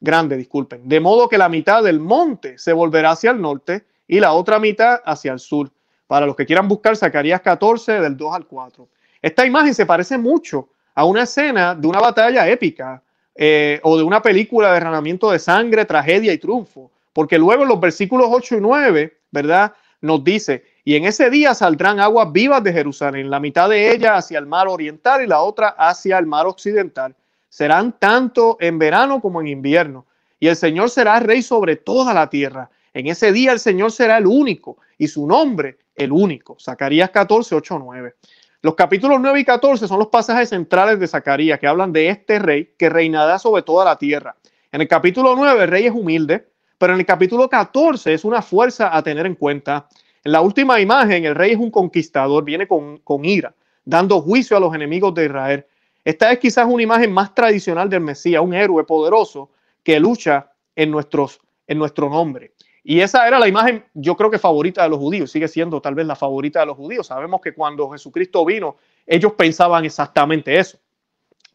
[0.01, 0.87] grande, disculpen.
[0.87, 4.59] De modo que la mitad del monte se volverá hacia el norte y la otra
[4.59, 5.69] mitad hacia el sur.
[6.07, 8.87] Para los que quieran buscar, Zacarías 14 del 2 al 4.
[9.21, 13.01] Esta imagen se parece mucho a una escena de una batalla épica
[13.33, 16.91] eh, o de una película de derramamiento de sangre, tragedia y triunfo.
[17.11, 19.73] Porque luego en los versículos 8 y 9, ¿verdad?
[20.01, 24.17] Nos dice, y en ese día saldrán aguas vivas de Jerusalén, la mitad de ella
[24.17, 27.15] hacia el mar oriental y la otra hacia el mar occidental
[27.49, 30.05] serán tanto en verano como en invierno.
[30.39, 32.69] Y el Señor será rey sobre toda la tierra.
[32.93, 36.55] En ese día el Señor será el único y su nombre el único.
[36.59, 38.15] Zacarías 14, 8, 9.
[38.61, 42.37] Los capítulos 9 y 14 son los pasajes centrales de Zacarías que hablan de este
[42.37, 44.35] rey que reinará sobre toda la tierra.
[44.71, 48.43] En el capítulo 9 el rey es humilde, pero en el capítulo 14 es una
[48.43, 49.87] fuerza a tener en cuenta.
[50.25, 54.59] En la última imagen el rey es un conquistador, viene con, ira, dando juicio a
[54.59, 55.65] los enemigos de Israel.
[56.03, 59.51] Esta es quizás una imagen más tradicional del Mesías, un héroe poderoso
[59.83, 62.53] que lucha en, nuestros, en nuestro nombre.
[62.83, 65.93] Y esa era la imagen, yo creo que favorita de los judíos, sigue siendo tal
[65.93, 67.05] vez la favorita de los judíos.
[67.05, 70.79] Sabemos que cuando Jesucristo vino, ellos pensaban exactamente eso,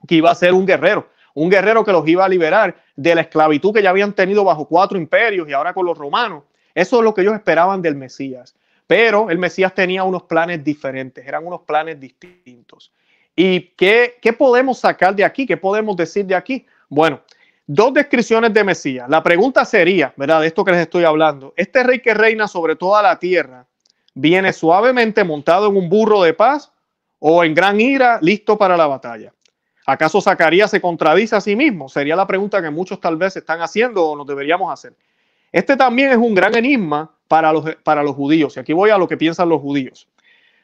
[0.06, 3.22] que iba a ser un guerrero, un guerrero que los iba a liberar de la
[3.22, 6.44] esclavitud que ya habían tenido bajo cuatro imperios y ahora con los romanos.
[6.72, 8.54] Eso es lo que ellos esperaban del Mesías.
[8.90, 12.90] Pero el Mesías tenía unos planes diferentes, eran unos planes distintos.
[13.36, 15.46] ¿Y qué, podemos sacar de aquí?
[15.46, 16.66] ¿Qué podemos decir de aquí?
[16.88, 17.20] Bueno,
[17.68, 19.08] dos descripciones de Mesías.
[19.08, 20.40] La pregunta sería, ¿verdad?
[20.40, 21.54] De esto que les estoy hablando.
[21.56, 23.64] Este rey que reina sobre toda la tierra
[24.12, 26.72] viene suavemente montado en un burro de paz
[27.20, 29.32] o en gran ira, listo para la batalla.
[29.86, 31.88] ¿Acaso Zacarías se contradice a sí mismo?
[31.88, 34.94] Sería la pregunta que muchos tal vez están haciendo o nos deberíamos hacer.
[35.52, 38.56] Este también es un gran enigma para los, para los judíos.
[38.56, 40.08] Y aquí voy a lo que piensan los judíos.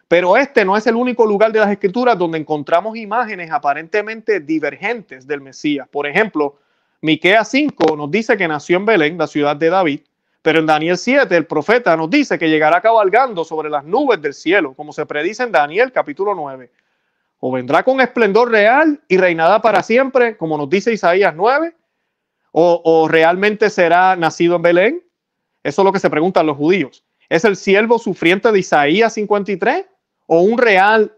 [0.09, 5.29] Pero este no es el único lugar de las escrituras donde encontramos imágenes aparentemente divergentes
[5.29, 5.87] del Mesías.
[5.89, 6.59] Por ejemplo,
[7.03, 10.01] Miqueas 5 nos dice que nació en Belén, la ciudad de David,
[10.43, 14.35] pero en Daniel 7 el profeta nos dice que llegará cabalgando sobre las nubes del
[14.35, 16.69] cielo, como se predice en Daniel capítulo 9.
[17.39, 21.77] O vendrá con esplendor real y reinará para siempre, como nos dice Isaías 9,
[22.51, 25.06] o, o realmente será nacido en Belén.
[25.67, 27.05] Eso es lo que se preguntan los judíos.
[27.29, 29.85] ¿Es el siervo sufriente de Isaías 53?
[30.27, 31.17] o un real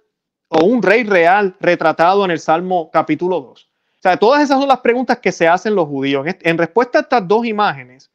[0.48, 3.64] o un rey real retratado en el Salmo capítulo 2?
[3.64, 6.26] O sea, todas esas son las preguntas que se hacen los judíos.
[6.40, 8.10] En respuesta a estas dos imágenes,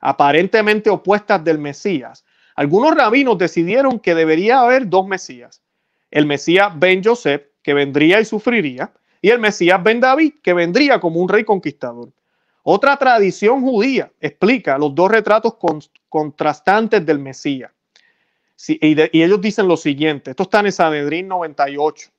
[0.00, 2.24] aparentemente opuestas del Mesías,
[2.56, 5.62] algunos rabinos decidieron que debería haber dos Mesías.
[6.10, 10.98] El Mesías Ben Joseph, que vendría y sufriría, y el Mesías Ben David, que vendría
[10.98, 12.10] como un rey conquistador.
[12.70, 15.54] Otra tradición judía explica los dos retratos
[16.10, 17.70] contrastantes del Mesías
[18.68, 22.10] y, ellos dicen lo siguiente, esto está en Sanedrín 98.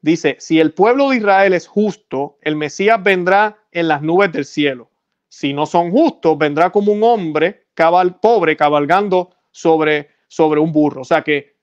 [0.00, 4.44] Dice, si el pueblo de Israel es justo, el Mesías vendrá en las nubes del
[4.44, 4.88] cielo.
[5.28, 11.00] Si no son justos, vendrá como un hombre cabal, pobre cabalgando sobre, sobre un burro.
[11.00, 11.56] O sea que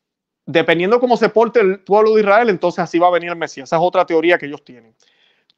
[0.45, 3.69] dependiendo cómo se porte el pueblo de Israel, entonces así va a venir el Mesías.
[3.69, 4.93] Esa es otra teoría que ellos tienen.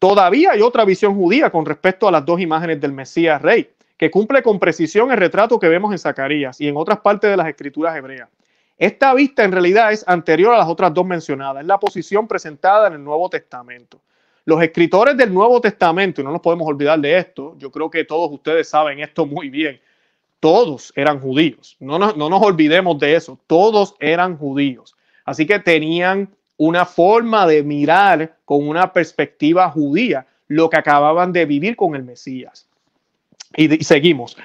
[0.07, 4.11] Todavía hay otra visión judía con respecto a las dos imágenes del Mesías rey, que
[4.11, 7.47] cumple con precisión el retrato que vemos en Zacarías y en otras partes de las
[7.47, 8.29] escrituras hebreas.
[8.77, 12.85] Esta vista en realidad es anterior a las otras dos mencionadas, es la posición presentada
[12.85, 13.99] en el Nuevo Testamento.
[14.45, 18.03] Los escritores del Nuevo Testamento, y no nos podemos olvidar de esto, yo creo que
[18.03, 19.81] todos ustedes saben esto muy bien,
[20.39, 24.95] todos eran judíos, no nos, no nos olvidemos de eso, todos eran judíos.
[25.25, 31.45] Así que tenían una forma de mirar con una perspectiva judía lo que acababan de
[31.45, 32.67] vivir con el Mesías.
[33.55, 34.37] Y, y seguimos.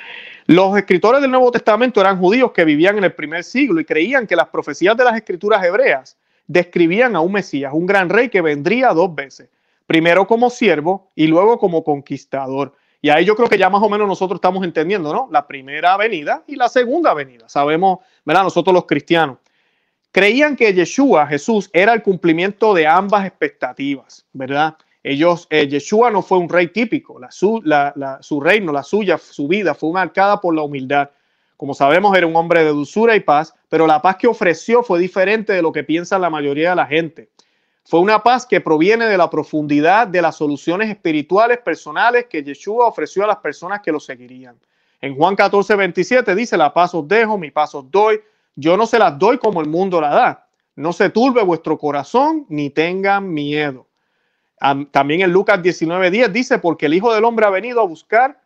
[0.47, 4.27] Los escritores del Nuevo Testamento eran judíos que vivían en el primer siglo y creían
[4.27, 8.41] que las profecías de las escrituras hebreas describían a un Mesías, un gran rey que
[8.41, 9.49] vendría dos veces,
[9.87, 12.75] primero como siervo y luego como conquistador.
[13.01, 15.29] Y ahí yo creo que ya más o menos nosotros estamos entendiendo, ¿no?
[15.31, 17.49] La primera venida y la segunda venida.
[17.49, 18.43] Sabemos, ¿verdad?
[18.43, 19.39] Nosotros los cristianos.
[20.13, 24.77] Creían que Yeshua, Jesús, era el cumplimiento de ambas expectativas, ¿verdad?
[25.03, 29.93] Ellos, eh, Yeshua no fue un rey típico, su reino, la suya, su vida fue
[29.93, 31.11] marcada por la humildad.
[31.57, 34.99] Como sabemos, era un hombre de dulzura y paz, pero la paz que ofreció fue
[34.99, 37.29] diferente de lo que piensa la mayoría de la gente.
[37.85, 42.87] Fue una paz que proviene de la profundidad de las soluciones espirituales personales que Yeshua
[42.87, 44.57] ofreció a las personas que lo seguirían.
[45.01, 48.21] En Juan 14, 27 dice, la paz os dejo, mi paz os doy.
[48.57, 50.49] Yo no se las doy como el mundo la da.
[50.77, 53.87] No se turbe vuestro corazón ni tengan miedo.
[54.91, 58.41] También en Lucas 19, 10 dice, porque el Hijo del Hombre ha venido a buscar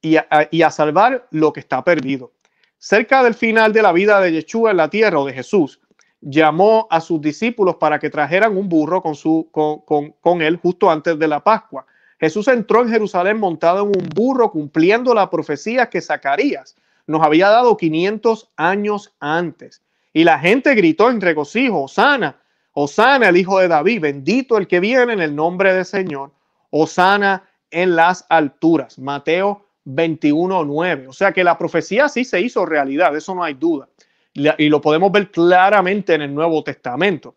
[0.00, 2.32] y a, salvar lo que está perdido.
[2.78, 5.80] Cerca del final de la vida de Yeshua en la tierra o de Jesús,
[6.20, 9.80] llamó a sus discípulos para que trajeran un burro con, su, con,
[10.20, 11.84] con, él justo antes de la Pascua.
[12.18, 17.48] Jesús entró en Jerusalén montado en un burro cumpliendo la profecía que Zacarías nos había
[17.48, 19.82] dado 500 años antes.
[20.12, 22.40] Y la gente gritó en regocijo, Osana,
[22.72, 26.32] Osana el hijo de David, bendito el que viene en el nombre del Señor,
[26.70, 28.98] Osana en las alturas.
[28.98, 31.08] Mateo 21.9.
[31.08, 33.88] O sea que la profecía sí se hizo realidad, eso no hay duda.
[34.34, 37.34] Y lo podemos ver claramente en el Nuevo Testamento.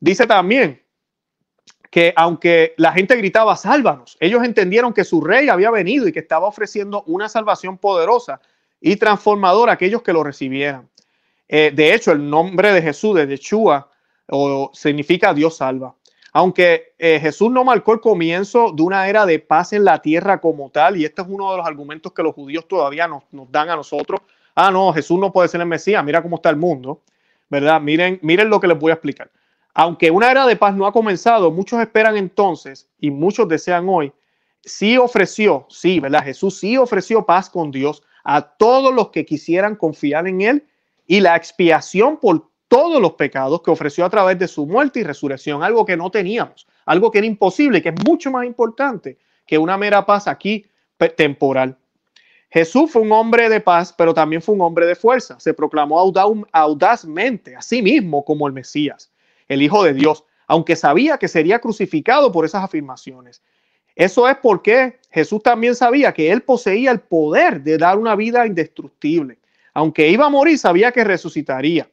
[0.00, 0.82] Dice también
[1.90, 6.18] que aunque la gente gritaba, sálvanos, ellos entendieron que su rey había venido y que
[6.18, 8.40] estaba ofreciendo una salvación poderosa
[8.86, 10.90] y transformadora a aquellos que lo recibieran.
[11.48, 13.88] Eh, de hecho, el nombre de Jesús, de Yeshua,
[14.28, 15.94] o, significa Dios salva.
[16.34, 20.38] Aunque eh, Jesús no marcó el comienzo de una era de paz en la tierra
[20.38, 23.70] como tal, y este es uno de los argumentos que los judíos todavía nos, dan
[23.70, 24.20] a nosotros.
[24.54, 27.00] Ah, no, Jesús no puede ser el Mesías, mira cómo está el mundo,
[27.48, 27.80] ¿verdad?
[27.80, 29.30] Miren, miren lo que les voy a explicar.
[29.72, 34.12] Aunque una era de paz no ha comenzado, muchos esperan entonces, y muchos desean hoy,
[34.62, 36.22] sí ofreció, sí, ¿verdad?
[36.22, 40.66] Jesús sí ofreció paz con Dios a todos los que quisieran confiar en Él
[41.06, 45.04] y la expiación por todos los pecados que ofreció a través de su muerte y
[45.04, 49.58] resurrección, algo que no teníamos, algo que era imposible, que es mucho más importante que
[49.58, 50.66] una mera paz aquí
[51.16, 51.76] temporal.
[52.50, 55.38] Jesús fue un hombre de paz, pero también fue un hombre de fuerza.
[55.40, 56.00] Se proclamó
[56.52, 59.12] audazmente a sí mismo como el Mesías,
[59.48, 63.42] el Hijo de Dios, aunque sabía que sería crucificado por esas afirmaciones.
[63.96, 68.46] Eso es porque Jesús también sabía que él poseía el poder de dar una vida
[68.46, 69.38] indestructible.
[69.72, 71.88] Aunque iba a morir, sabía que resucitaría.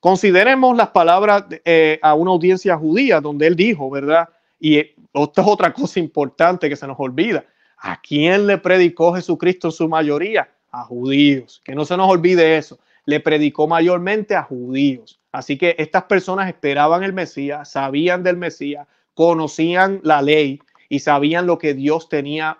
[0.00, 4.28] Consideremos las palabras eh, a una audiencia judía donde él dijo, ¿verdad?
[4.60, 7.44] Y esto es otra cosa importante que se nos olvida.
[7.78, 10.48] ¿A quién le predicó Jesucristo en su mayoría?
[10.70, 11.60] A judíos.
[11.64, 12.78] Que no se nos olvide eso.
[13.04, 15.20] Le predicó mayormente a judíos.
[15.32, 21.46] Así que estas personas esperaban el Mesías, sabían del Mesías, conocían la ley y sabían
[21.46, 22.58] lo que Dios tenía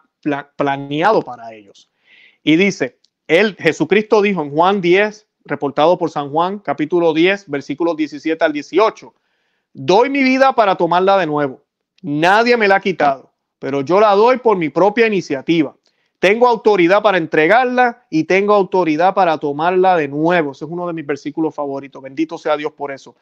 [0.57, 1.91] planeado para ellos.
[2.43, 7.97] Y dice, él, Jesucristo dijo en Juan 10, reportado por San Juan, capítulo 10, versículos
[7.97, 9.15] 17 al 18.
[9.73, 11.65] Doy mi vida para tomarla de nuevo.
[12.03, 15.75] Nadie me la ha quitado, pero yo la doy por mi propia iniciativa.
[16.19, 20.53] Tengo autoridad para entregarla y tengo autoridad para tomarla de nuevo.
[20.53, 22.03] Ese es uno de mis versículos favoritos.
[22.03, 23.15] Bendito sea Dios por eso.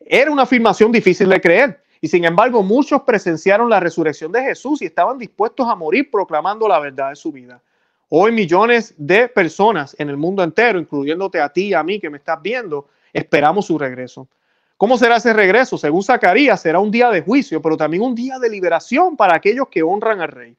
[0.00, 1.81] Era una afirmación difícil de creer.
[2.04, 6.66] Y sin embargo, muchos presenciaron la resurrección de Jesús y estaban dispuestos a morir proclamando
[6.66, 7.62] la verdad de su vida.
[8.08, 12.10] Hoy millones de personas en el mundo entero, incluyéndote a ti y a mí que
[12.10, 14.26] me estás viendo, esperamos su regreso.
[14.76, 15.78] ¿Cómo será ese regreso?
[15.78, 19.68] Según Zacarías, será un día de juicio, pero también un día de liberación para aquellos
[19.68, 20.56] que honran al rey.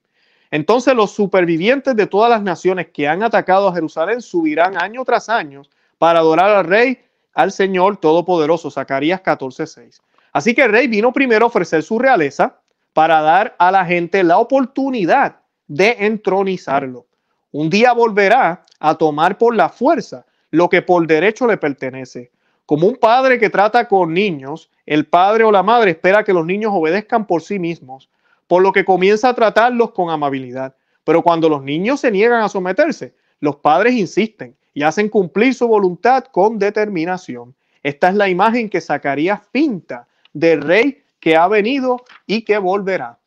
[0.49, 5.27] Entonces los supervivientes de todas las naciones que han atacado a Jerusalén subirán año tras
[5.27, 5.63] año
[5.97, 7.03] para adorar al rey,
[7.34, 8.71] al Señor Todopoderoso.
[8.71, 9.99] Zacarías 14:6.
[10.34, 12.60] Así que el rey vino primero a ofrecer su realeza
[12.91, 17.06] para dar a la gente la oportunidad de entronizarlo.
[17.52, 22.32] Un día volverá a tomar por la fuerza lo que por derecho le pertenece.
[22.65, 26.46] Como un padre que trata con niños, el padre o la madre espera que los
[26.46, 28.10] niños obedezcan por sí mismos,
[28.48, 30.76] por lo que comienza a tratarlos con amabilidad.
[31.04, 35.67] Pero cuando los niños se niegan a someterse, los padres insisten y hacen cumplir su
[35.67, 37.54] voluntad con determinación.
[37.84, 43.19] Esta es la imagen que Zacarías pinta del rey que ha venido y que volverá.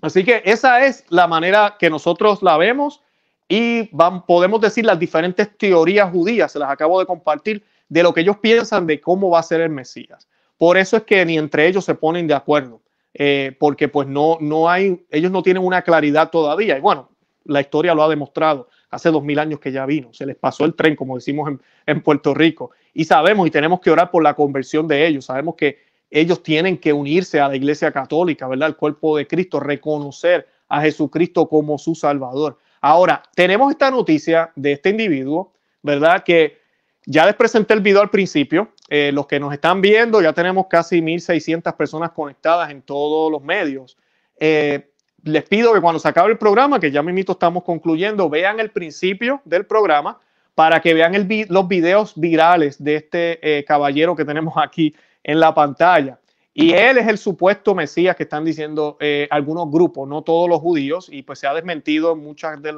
[0.00, 3.02] Así que esa es la manera que nosotros la vemos
[3.48, 3.90] y
[4.26, 8.38] podemos decir las diferentes teorías judías, se las acabo de compartir, de lo que ellos
[8.38, 10.28] piensan de cómo va a ser el Mesías.
[10.56, 12.80] Por eso es que ni entre ellos se ponen de acuerdo,
[13.12, 16.78] eh, porque pues no, no hay, ellos no tienen una claridad todavía.
[16.78, 17.10] Y bueno,
[17.44, 18.68] la historia lo ha demostrado.
[18.90, 21.60] Hace dos mil años que ya vino, se les pasó el tren, como decimos en,
[21.86, 22.70] en Puerto Rico.
[22.94, 25.24] Y sabemos y tenemos que orar por la conversión de ellos.
[25.24, 28.68] Sabemos que ellos tienen que unirse a la Iglesia Católica, ¿verdad?
[28.68, 32.58] El cuerpo de Cristo, reconocer a Jesucristo como su Salvador.
[32.80, 35.52] Ahora, tenemos esta noticia de este individuo,
[35.82, 36.24] ¿verdad?
[36.24, 36.58] Que
[37.06, 38.72] ya les presenté el video al principio.
[38.88, 43.42] Eh, los que nos están viendo, ya tenemos casi 1.600 personas conectadas en todos los
[43.42, 43.96] medios.
[44.38, 44.90] Eh,
[45.22, 48.70] les pido que cuando se acabe el programa, que ya mismito estamos concluyendo, vean el
[48.70, 50.18] principio del programa
[50.54, 55.54] para que vean los videos virales de este eh, caballero que tenemos aquí en la
[55.54, 56.18] pantalla.
[56.52, 60.60] Y él es el supuesto Mesías que están diciendo eh, algunos grupos, no todos los
[60.60, 62.74] judíos, y pues se ha desmentido en muchas de,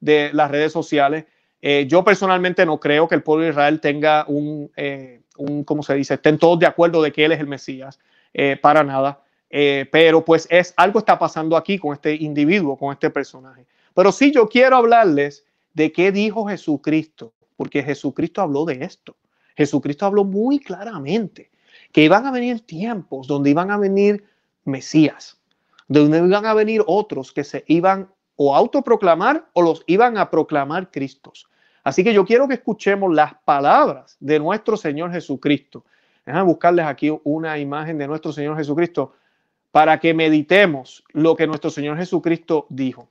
[0.00, 1.26] de las redes sociales.
[1.60, 4.72] Eh, yo personalmente no creo que el pueblo de Israel tenga un,
[5.36, 6.14] un, ¿cómo se dice?
[6.14, 7.98] Estén todos de acuerdo de que él es el Mesías,
[8.62, 9.20] para nada.
[9.48, 13.66] pero pues es algo está pasando aquí con este individuo, con este personaje.
[13.92, 19.16] Pero sí yo quiero hablarles de qué dijo Jesucristo, porque Jesucristo habló de esto.
[19.56, 21.49] Jesucristo habló muy claramente
[21.92, 24.24] que iban a venir tiempos donde iban a venir
[24.64, 25.38] Mesías,
[25.88, 30.90] donde iban a venir otros que se iban o autoproclamar o los iban a proclamar
[30.90, 31.48] Cristos.
[31.82, 35.84] Así que yo quiero que escuchemos las palabras de nuestro Señor Jesucristo.
[36.24, 39.14] Déjame buscarles aquí una imagen de nuestro Señor Jesucristo
[39.72, 43.08] para que meditemos lo que nuestro Señor Jesucristo dijo.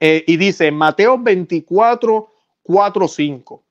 [0.00, 2.30] Eh, y dice en Mateo 24,
[2.62, 3.62] 4, 5.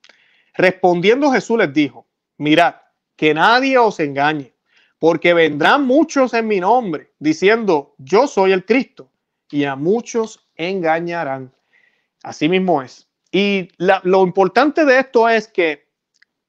[0.54, 2.06] Respondiendo Jesús les dijo,
[2.38, 2.74] mirad,
[3.16, 4.54] que nadie os engañe,
[4.98, 9.10] porque vendrán muchos en mi nombre, diciendo, yo soy el Cristo,
[9.50, 11.52] y a muchos engañarán.
[12.22, 13.08] Así mismo es.
[13.30, 15.88] Y lo importante de esto es que,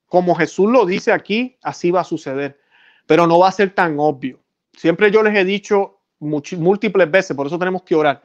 [0.05, 2.59] como Jesús lo dice aquí, así va a suceder,
[3.05, 4.39] pero no va a ser tan obvio.
[4.73, 8.23] Siempre yo les he dicho múltiples veces, por eso tenemos que orar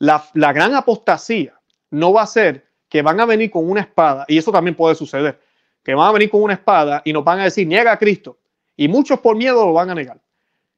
[0.00, 1.60] la, gran apostasía
[1.90, 4.96] no va a ser que van a venir con una espada, y eso también puede
[4.96, 5.40] suceder,
[5.82, 8.38] que van a venir con una espada y nos van a decir, niega a Cristo,
[8.76, 10.20] y muchos por miedo lo van a negar.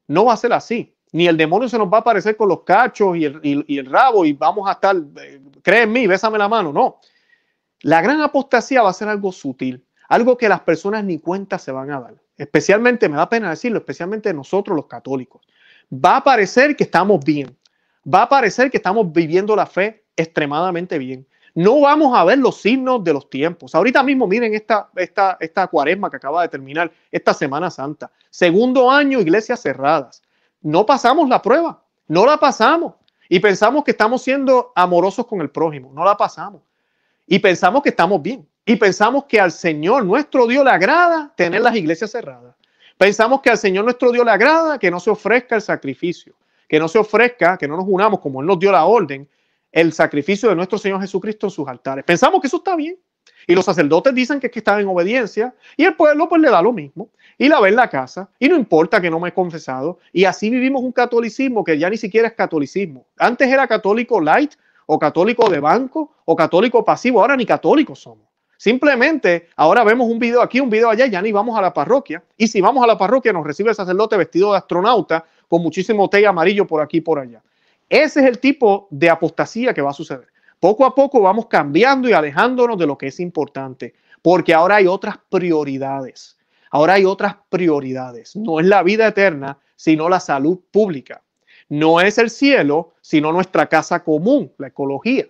[0.07, 0.95] No va a ser así.
[1.13, 4.33] Ni el demonio se nos va a aparecer con los cachos y el, rabo y
[4.33, 6.73] vamos a estar, eh, cree en mí, bésame la mano.
[6.73, 6.99] No.
[7.81, 11.71] La gran apostasía va a ser algo sutil, algo que las personas ni cuenta se
[11.71, 12.15] van a dar.
[12.35, 15.41] Especialmente, me da pena decirlo, especialmente nosotros los católicos.
[15.93, 17.55] Va a parecer que estamos bien,
[18.11, 21.27] va a parecer que estamos viviendo la fe extremadamente bien.
[21.55, 23.75] No vamos a ver los signos de los tiempos.
[23.75, 28.11] Ahorita mismo, miren esta, esta, esta cuaresma que acaba de terminar, esta Semana Santa.
[28.29, 30.23] Segundo año, iglesias cerradas.
[30.61, 32.93] No pasamos la prueba, no la pasamos.
[33.29, 36.61] Y pensamos que estamos siendo amorosos con el prójimo, no la pasamos.
[37.27, 38.47] Y pensamos que estamos bien.
[38.65, 42.55] Y pensamos que al Señor nuestro Dios le agrada tener las iglesias cerradas.
[42.97, 46.33] Pensamos que al Señor nuestro Dios le agrada que no se ofrezca el sacrificio
[46.73, 49.29] que no se ofrezca, que no nos unamos como Él nos dio la orden,
[49.73, 52.05] el sacrificio de nuestro Señor Jesucristo en sus altares.
[52.05, 52.97] Pensamos que eso está bien.
[53.45, 56.49] Y los sacerdotes dicen que, es que están en obediencia y el pueblo pues le
[56.49, 57.09] da lo mismo.
[57.37, 59.99] Y la ve en la casa y no importa que no me he confesado.
[60.13, 63.05] Y así vivimos un catolicismo que ya ni siquiera es catolicismo.
[63.17, 64.53] Antes era católico light
[64.85, 67.19] o católico de banco o católico pasivo.
[67.19, 68.27] Ahora ni católicos somos.
[68.57, 72.23] Simplemente ahora vemos un video aquí, un video allá, ya ni vamos a la parroquia.
[72.37, 76.09] Y si vamos a la parroquia nos recibe el sacerdote vestido de astronauta con muchísimo
[76.09, 77.41] té amarillo por aquí y por allá.
[77.89, 80.27] Ese es el tipo de apostasía que va a suceder.
[80.59, 84.87] Poco a poco vamos cambiando y alejándonos de lo que es importante, porque ahora hay
[84.87, 86.37] otras prioridades.
[86.71, 88.35] Ahora hay otras prioridades.
[88.35, 91.21] No es la vida eterna, sino la salud pública.
[91.69, 95.25] No es el cielo, sino nuestra casa común, la ecología.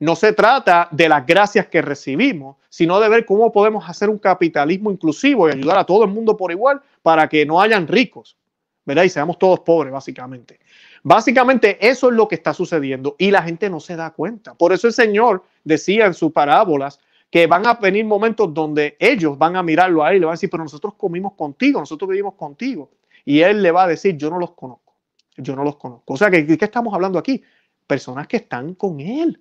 [0.00, 4.18] No se trata de las gracias que recibimos, sino de ver cómo podemos hacer un
[4.18, 8.36] capitalismo inclusivo y ayudar a todo el mundo por igual para que no hayan ricos,
[8.84, 9.04] ¿verdad?
[9.04, 10.58] Y seamos todos pobres, básicamente.
[11.02, 14.54] Básicamente eso es lo que está sucediendo y la gente no se da cuenta.
[14.54, 17.00] Por eso el Señor decía en sus parábolas
[17.30, 20.32] que van a venir momentos donde ellos van a mirarlo a él y le van
[20.32, 22.90] a decir, pero nosotros comimos contigo, nosotros vivimos contigo.
[23.24, 24.94] Y él le va a decir, yo no los conozco,
[25.36, 26.14] yo no los conozco.
[26.14, 27.42] O sea, ¿qué, qué estamos hablando aquí?
[27.86, 29.40] Personas que están con él.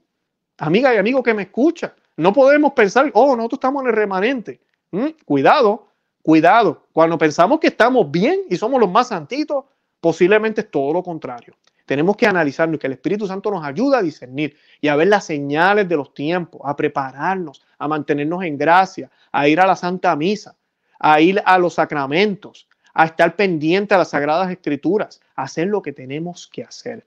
[0.57, 1.93] Amiga y amigo que me escucha.
[2.18, 4.62] No podemos pensar, oh, nosotros estamos en el remanente.
[4.91, 5.91] Mm, cuidado,
[6.22, 9.66] Cuidado, cuando pensamos que estamos bien y somos los más santitos,
[10.02, 11.56] posiblemente es todo lo contrario.
[11.86, 15.26] Tenemos que analizarnos que el Espíritu Santo nos ayuda a discernir y a ver las
[15.26, 20.16] señales de los tiempos, a prepararnos, a mantenernos en gracia, a ir a la Santa
[20.16, 20.56] Misa,
[20.99, 25.82] a ir a los sacramentos, a estar pendiente a las Sagradas Escrituras, a hacer lo
[25.82, 27.06] que tenemos que hacer.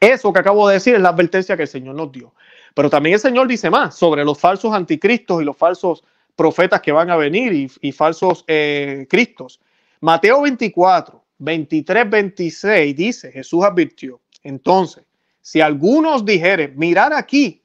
[0.00, 2.34] Eso que acabo de decir es la advertencia que el Señor nos dio.
[2.74, 6.04] Pero también el Señor dice más sobre los falsos anticristos y los falsos
[6.36, 9.60] profetas que van a venir y, falsos eh, cristos.
[10.00, 15.04] Mateo 24, 23, 26 dice, Jesús advirtió, entonces,
[15.40, 17.62] si algunos dijeren, mirad aquí,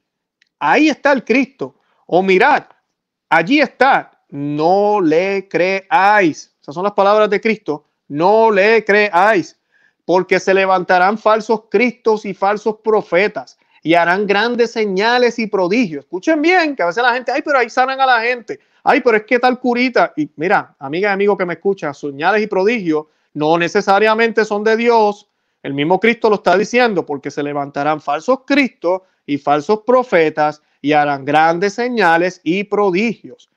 [0.58, 1.76] ahí está el Cristo,
[2.06, 2.64] o mirad,
[3.28, 6.54] allí está, no le creáis.
[6.60, 9.58] Esas son las palabras de Cristo, no le creáis,
[10.04, 16.04] porque se levantarán falsos cristos y falsos profetas y harán grandes señales y prodigios.
[16.04, 18.60] Escuchen bien, que a veces la gente, ay, pero ahí sanan a la gente.
[18.82, 20.12] Ay, pero es que tal curita.
[20.16, 24.76] Y mira, amiga y amigo que me escucha, señales y prodigios no necesariamente son de
[24.76, 25.28] Dios.
[25.62, 30.92] El mismo Cristo lo está diciendo porque se levantarán falsos cristos y falsos profetas y
[30.92, 33.48] harán grandes señales y prodigios.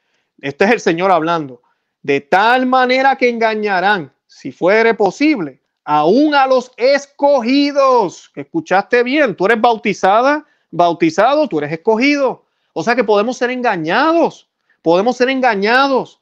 [0.41, 1.61] Este es el Señor hablando.
[2.01, 8.31] De tal manera que engañarán, si fuere posible, aún a los escogidos.
[8.35, 12.45] Escuchaste bien, tú eres bautizada, bautizado, tú eres escogido.
[12.73, 14.49] O sea que podemos ser engañados,
[14.81, 16.19] podemos ser engañados.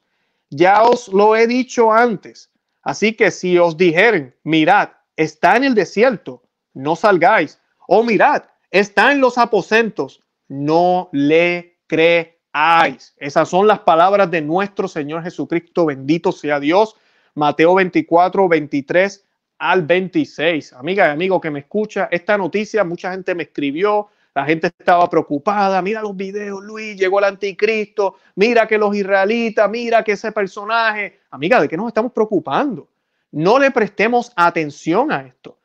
[0.50, 2.51] Ya os lo he dicho antes.
[2.82, 6.42] Así que si os dijeren, mirad, está en el desierto,
[6.74, 7.60] no salgáis.
[7.86, 13.14] O mirad, está en los aposentos, no le creáis.
[13.16, 15.86] Esas son las palabras de nuestro Señor Jesucristo.
[15.86, 16.96] Bendito sea Dios.
[17.34, 19.24] Mateo 24, 23
[19.58, 20.72] al 26.
[20.72, 25.08] Amiga y amigo que me escucha, esta noticia mucha gente me escribió, la gente estaba
[25.08, 30.32] preocupada, mira los videos, Luis, llegó el anticristo, mira que los israelitas, mira que ese
[30.32, 32.88] personaje, amiga, ¿de qué nos estamos preocupando?
[33.30, 35.58] No le prestemos atención a esto.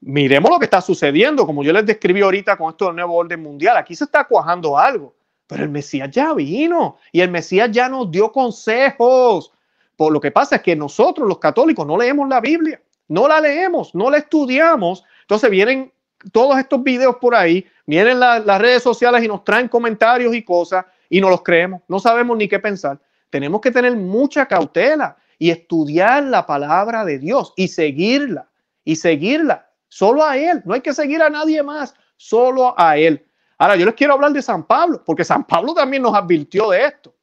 [0.00, 3.42] Miremos lo que está sucediendo, como yo les describí ahorita con esto del nuevo orden
[3.42, 5.14] mundial, aquí se está cuajando algo,
[5.46, 9.52] pero el Mesías ya vino y el Mesías ya nos dio consejos.
[9.96, 12.80] Por lo que pasa es que nosotros los católicos no leemos la Biblia
[13.10, 15.04] no la leemos, no la estudiamos.
[15.22, 15.92] Entonces vienen
[16.32, 20.86] todos estos videos por ahí, vienen las redes sociales y nos traen comentarios y cosas
[21.08, 22.98] y no los creemos, no sabemos ni qué pensar.
[23.28, 28.48] Tenemos que tener mucha cautela y estudiar la palabra de Dios y seguirla
[28.84, 30.62] y seguirla solo a Él.
[30.64, 33.26] No hay que seguir a nadie más, solo a Él.
[33.58, 36.84] Ahora, yo les quiero hablar de San Pablo, porque San Pablo también nos advirtió de
[36.84, 37.14] esto.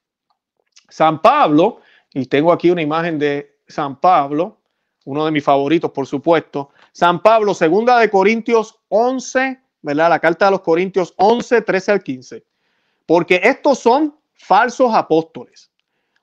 [0.90, 1.80] San Pablo,
[2.14, 4.60] y tengo aquí una imagen de San Pablo,
[5.06, 6.72] uno de mis favoritos, por supuesto.
[6.92, 9.60] San Pablo, segunda de Corintios 11,
[9.96, 12.44] La carta de los Corintios 11, 13 al 15.
[13.06, 15.72] Porque estos son falsos apóstoles,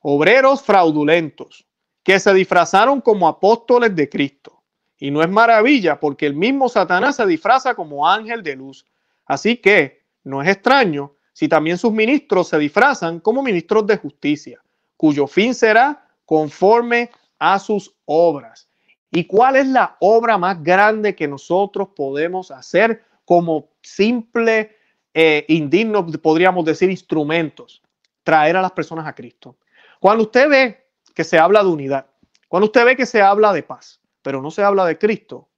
[0.01, 1.67] obreros fraudulentos,
[2.03, 4.63] que se disfrazaron como apóstoles de Cristo.
[4.99, 8.87] Y no es maravilla, porque el mismo Satanás se disfraza como ángel de luz.
[9.27, 14.63] Así que no es extraño si también sus ministros se disfrazan como ministros de justicia,
[14.97, 18.69] cuyo fin será conforme a sus obras.
[19.11, 24.77] ¿Y cuál es la obra más grande que nosotros podemos hacer como simple,
[25.13, 27.83] eh, indigno, podríamos decir, instrumentos?
[28.23, 29.57] Traer a las personas a Cristo.
[30.01, 32.07] Cuando usted ve que se habla de unidad,
[32.49, 35.49] cuando usted ve que se habla de paz, pero no se habla de Cristo,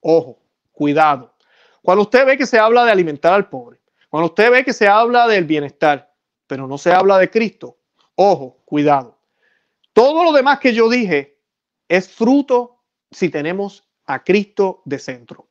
[0.00, 0.40] ojo,
[0.72, 1.34] cuidado.
[1.82, 4.88] Cuando usted ve que se habla de alimentar al pobre, cuando usted ve que se
[4.88, 6.14] habla del bienestar,
[6.46, 7.78] pero no se habla de Cristo,
[8.14, 9.18] ojo, cuidado.
[9.92, 11.38] Todo lo demás que yo dije
[11.88, 15.47] es fruto si tenemos a Cristo de centro.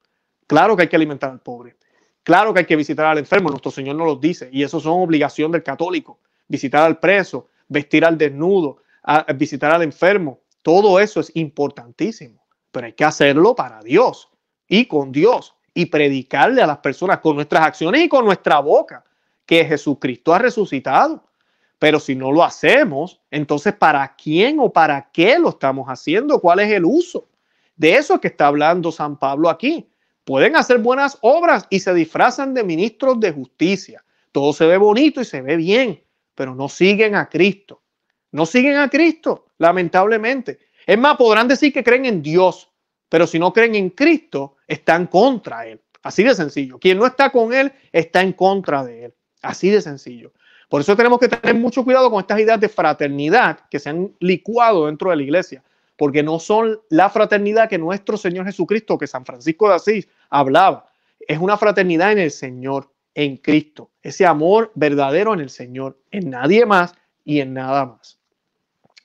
[0.47, 1.75] Claro que hay que alimentar al pobre.
[2.23, 3.49] Claro que hay que visitar al enfermo.
[3.49, 4.49] Nuestro Señor nos lo dice.
[4.51, 6.19] Y eso son obligación del católico.
[6.47, 8.77] Visitar al preso, vestir al desnudo,
[9.35, 10.39] visitar al enfermo.
[10.61, 12.45] Todo eso es importantísimo.
[12.71, 14.29] Pero hay que hacerlo para Dios
[14.67, 19.05] y con Dios y predicarle a las personas con nuestras acciones y con nuestra boca
[19.45, 21.23] que Jesucristo ha resucitado.
[21.79, 26.39] Pero si no lo hacemos, entonces ¿para quién o para qué lo estamos haciendo?
[26.39, 27.29] ¿Cuál es el uso?
[27.75, 29.87] De eso es que está hablando San Pablo aquí.
[30.27, 34.03] Pueden hacer buenas obras y se disfrazan de ministros de justicia.
[34.33, 36.03] Todo se ve bonito y se ve bien,
[36.35, 37.81] pero no siguen a Cristo.
[38.33, 40.59] No siguen a Cristo, lamentablemente.
[40.85, 42.69] Es más, podrán decir que creen en Dios,
[43.07, 45.79] pero si no creen en Cristo, están contra Él.
[46.03, 46.77] Así de sencillo.
[46.77, 49.13] Quien no está con Él está en contra de Él.
[49.41, 50.33] Así de sencillo.
[50.67, 54.13] Por eso tenemos que tener mucho cuidado con estas ideas de fraternidad que se han
[54.19, 55.63] licuado dentro de la iglesia
[55.97, 60.89] porque no son la fraternidad que nuestro Señor Jesucristo, que San Francisco de Asís hablaba.
[61.19, 63.89] Es una fraternidad en el Señor, en Cristo.
[64.01, 66.93] Ese amor verdadero en el Señor, en nadie más
[67.25, 68.19] y en nada más.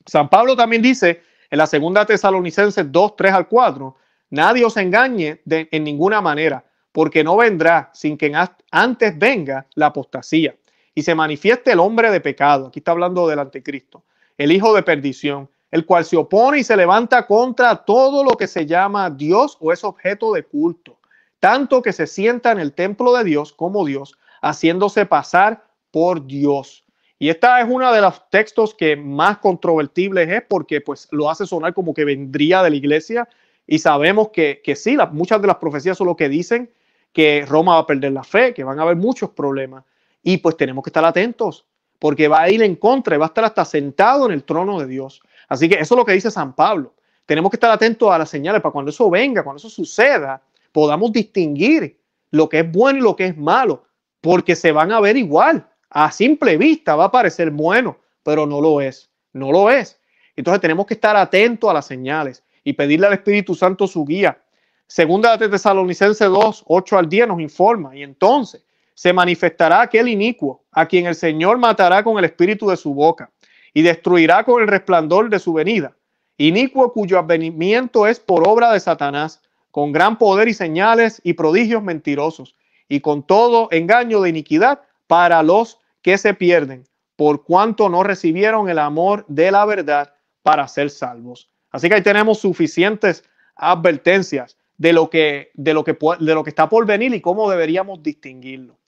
[0.07, 3.97] San Pablo también dice en la segunda Tesalonicenses 2, 3 al 4,
[4.31, 8.33] nadie os engañe de, en ninguna manera, porque no vendrá sin que
[8.71, 10.55] antes venga la apostasía
[10.95, 12.67] y se manifieste el hombre de pecado.
[12.67, 14.05] Aquí está hablando del anticristo,
[14.37, 18.47] el hijo de perdición el cual se opone y se levanta contra todo lo que
[18.47, 20.99] se llama Dios o es objeto de culto,
[21.41, 26.85] tanto que se sienta en el templo de Dios como Dios, haciéndose pasar por Dios.
[27.19, 31.47] Y esta es uno de los textos que más controvertibles es porque pues lo hace
[31.47, 33.29] sonar como que vendría de la iglesia
[33.67, 36.71] y sabemos que, que sí, muchas de las profecías son lo que dicen
[37.13, 39.85] que Roma va a perder la fe, que van a haber muchos problemas
[40.23, 41.65] y pues tenemos que estar atentos
[41.99, 44.81] porque va a ir en contra y va a estar hasta sentado en el trono
[44.81, 45.23] de Dios.
[45.53, 46.95] Así que eso es lo que dice San Pablo.
[47.27, 50.41] Tenemos que estar atentos a las señales para cuando eso venga, cuando eso suceda,
[50.73, 52.01] podamos distinguir
[52.31, 53.85] lo que es bueno y lo que es malo,
[54.23, 55.69] porque se van a ver igual.
[55.91, 59.11] A simple vista va a parecer bueno, pero no lo es.
[59.35, 60.01] No lo es.
[60.37, 64.43] Entonces tenemos que estar atentos a las señales y pedirle al Espíritu Santo su guía.
[64.87, 67.95] Segunda de Tesalonicense 2, 8 al 10 nos informa.
[67.95, 72.79] Y entonces, se manifestará aquel inicuo, a quien el Señor matará con el espíritu de
[72.79, 73.31] su boca
[73.75, 75.97] y destruirá con el resplandor de su venida.
[76.37, 81.83] Inicuo cuyo advenimiento es por obra de Satanás, con gran poder y señales y prodigios
[81.83, 82.57] mentirosos,
[82.89, 86.85] y con todo engaño de iniquidad para los que se pierden,
[87.17, 90.13] por cuanto no recibieron el amor de la verdad
[90.43, 91.49] para ser salvos.
[91.71, 93.25] Así que ahí tenemos suficientes
[93.57, 97.49] advertencias de lo que, de lo que, de lo que está por venir y cómo
[97.49, 98.79] deberíamos distinguirlo.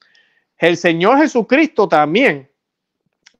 [0.58, 2.50] El Señor Jesucristo también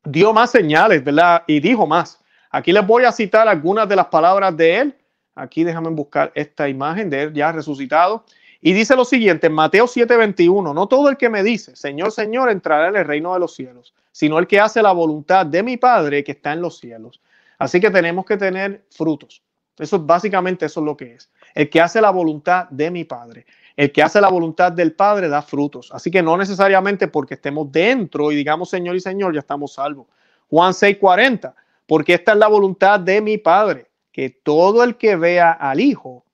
[0.05, 1.43] dio más señales, ¿verdad?
[1.47, 2.21] Y dijo más.
[2.51, 4.97] Aquí les voy a citar algunas de las palabras de él.
[5.35, 8.25] Aquí déjame buscar esta imagen de él ya resucitado.
[8.61, 12.51] Y dice lo siguiente, en Mateo 7:21, no todo el que me dice, Señor, Señor,
[12.51, 15.77] entrará en el reino de los cielos, sino el que hace la voluntad de mi
[15.77, 17.21] Padre que está en los cielos.
[17.59, 19.43] Así que tenemos que tener frutos.
[19.79, 21.31] Eso es básicamente eso es lo que es.
[21.55, 23.45] El que hace la voluntad de mi Padre.
[23.77, 25.91] El que hace la voluntad del Padre da frutos.
[25.93, 30.07] Así que no necesariamente porque estemos dentro y digamos Señor y Señor, ya estamos salvos.
[30.49, 31.55] Juan 6:40,
[31.87, 36.25] porque esta es la voluntad de mi Padre, que todo el que vea al Hijo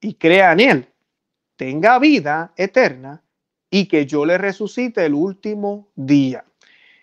[0.00, 0.88] y crea en Él
[1.56, 3.22] tenga vida eterna
[3.70, 6.44] y que yo le resucite el último día.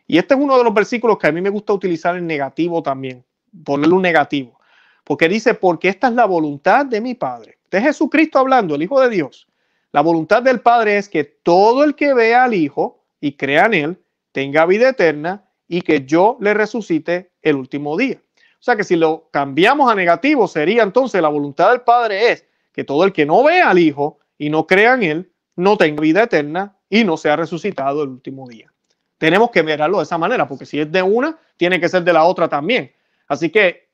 [0.08, 2.82] Y este es uno de los versículos que a mí me gusta utilizar en negativo
[2.82, 3.26] también,
[3.64, 4.60] ponerle un negativo,
[5.04, 7.58] porque dice, porque esta es la voluntad de mi Padre.
[7.74, 9.48] Es Jesucristo hablando, el Hijo de Dios.
[9.92, 13.74] La voluntad del Padre es que todo el que vea al Hijo y crea en
[13.74, 18.22] Él tenga vida eterna y que yo le resucite el último día.
[18.38, 22.46] O sea que si lo cambiamos a negativo, sería entonces la voluntad del Padre es
[22.72, 26.02] que todo el que no vea al Hijo y no crea en Él, no tenga
[26.02, 28.72] vida eterna y no sea resucitado el último día.
[29.18, 32.14] Tenemos que mirarlo de esa manera, porque si es de una, tiene que ser de
[32.14, 32.92] la otra también.
[33.28, 33.90] Así que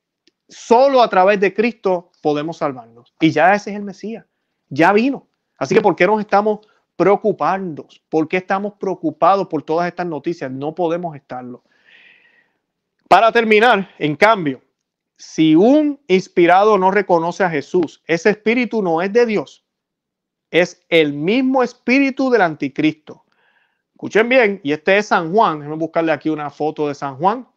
[0.48, 3.14] solo a través de Cristo podemos salvarnos.
[3.20, 4.26] Y ya ese es el Mesías,
[4.70, 5.28] ya vino.
[5.58, 6.60] Así que ¿por qué nos estamos
[6.96, 7.88] preocupando?
[8.10, 10.52] ¿Por qué estamos preocupados por todas estas noticias?
[10.52, 11.64] No podemos estarlo.
[13.08, 14.62] Para terminar, en cambio,
[15.18, 19.66] si un inspirado no reconoce a Jesús, ese espíritu no es de Dios,
[20.52, 23.26] es el mismo espíritu del anticristo.
[23.94, 25.60] Escuchen bien, y este es San Juan.
[25.60, 27.48] Déjenme buscarle aquí una foto de San Juan.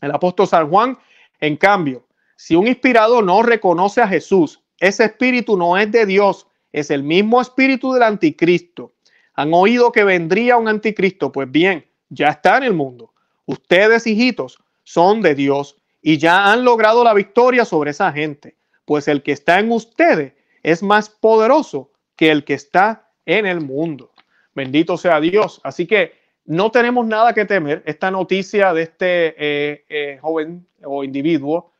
[0.00, 0.98] El apóstol San Juan,
[1.38, 2.04] en cambio,
[2.42, 7.04] si un inspirado no reconoce a Jesús, ese espíritu no es de Dios, es el
[7.04, 8.94] mismo espíritu del anticristo.
[9.34, 13.12] Han oído que vendría un anticristo, pues bien, ya está en el mundo.
[13.46, 19.06] Ustedes, hijitos, son de Dios y ya han logrado la victoria sobre esa gente, pues
[19.06, 20.32] el que está en ustedes
[20.64, 24.10] es más poderoso que el que está en el mundo.
[24.52, 25.60] Bendito sea Dios.
[25.62, 26.14] Así que
[26.44, 27.84] no tenemos nada que temer.
[27.86, 31.71] Esta noticia de este eh, eh, joven o individuo,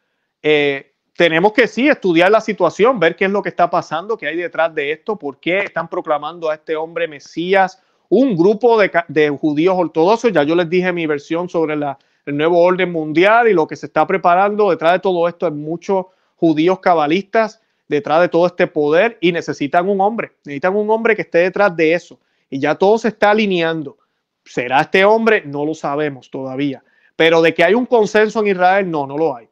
[0.43, 4.27] eh, tenemos que sí estudiar la situación, ver qué es lo que está pasando, qué
[4.27, 9.31] hay detrás de esto, por qué están proclamando a este hombre Mesías, un grupo de,
[9.31, 10.33] judíos ortodoxos.
[10.33, 13.77] Ya yo les dije mi versión sobre la, el nuevo orden mundial y lo que
[13.77, 14.71] se está preparando.
[14.71, 19.89] Detrás de todo esto hay muchos judíos cabalistas detrás de todo este poder y necesitan
[19.89, 22.19] un hombre, necesitan un hombre que esté detrás de eso.
[22.51, 23.97] Y ya todo se está alineando.
[24.45, 25.43] ¿Será este hombre?
[25.47, 26.83] No lo sabemos todavía.
[27.17, 29.49] Pero de que hay un consenso en Israel, no, no lo hay.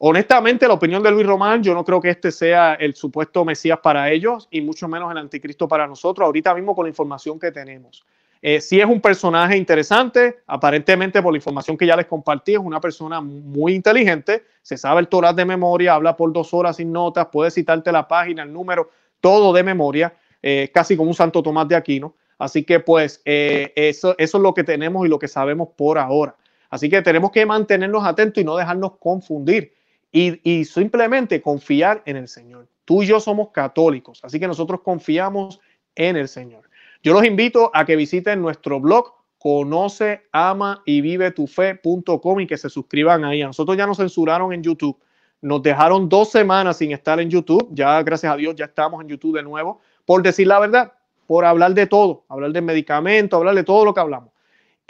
[0.00, 3.80] Honestamente, la opinión de Luis Román, yo no creo que este sea el supuesto Mesías
[3.82, 7.50] para ellos y mucho menos el anticristo para nosotros, ahorita mismo con la información que
[7.50, 8.04] tenemos.
[8.40, 12.60] Eh, sí es un personaje interesante, aparentemente por la información que ya les compartí, es
[12.60, 16.92] una persona muy inteligente, se sabe el Torah de memoria, habla por dos horas sin
[16.92, 18.90] notas, puede citarte la página, el número,
[19.20, 22.14] todo de memoria, eh, casi como un Santo Tomás de Aquino.
[22.38, 25.98] Así que pues eh, eso, eso es lo que tenemos y lo que sabemos por
[25.98, 26.36] ahora.
[26.70, 29.72] Así que tenemos que mantenernos atentos y no dejarnos confundir
[30.10, 32.68] y, simplemente confiar en el Señor.
[32.84, 35.60] Tú y yo somos católicos, así que nosotros confiamos
[35.94, 36.68] en el Señor.
[37.02, 42.46] Yo los invito a que visiten nuestro blog conoce, ama y vive tu fe.com y
[42.46, 43.42] que se suscriban ahí.
[43.42, 44.98] A nosotros ya nos censuraron en YouTube.
[45.40, 47.68] Nos dejaron dos semanas sin estar en YouTube.
[47.70, 49.80] Ya, gracias a Dios, ya estamos en YouTube de nuevo.
[50.04, 50.92] Por decir la verdad,
[51.26, 54.30] por hablar de todo, hablar de medicamentos, hablar de todo lo que hablamos.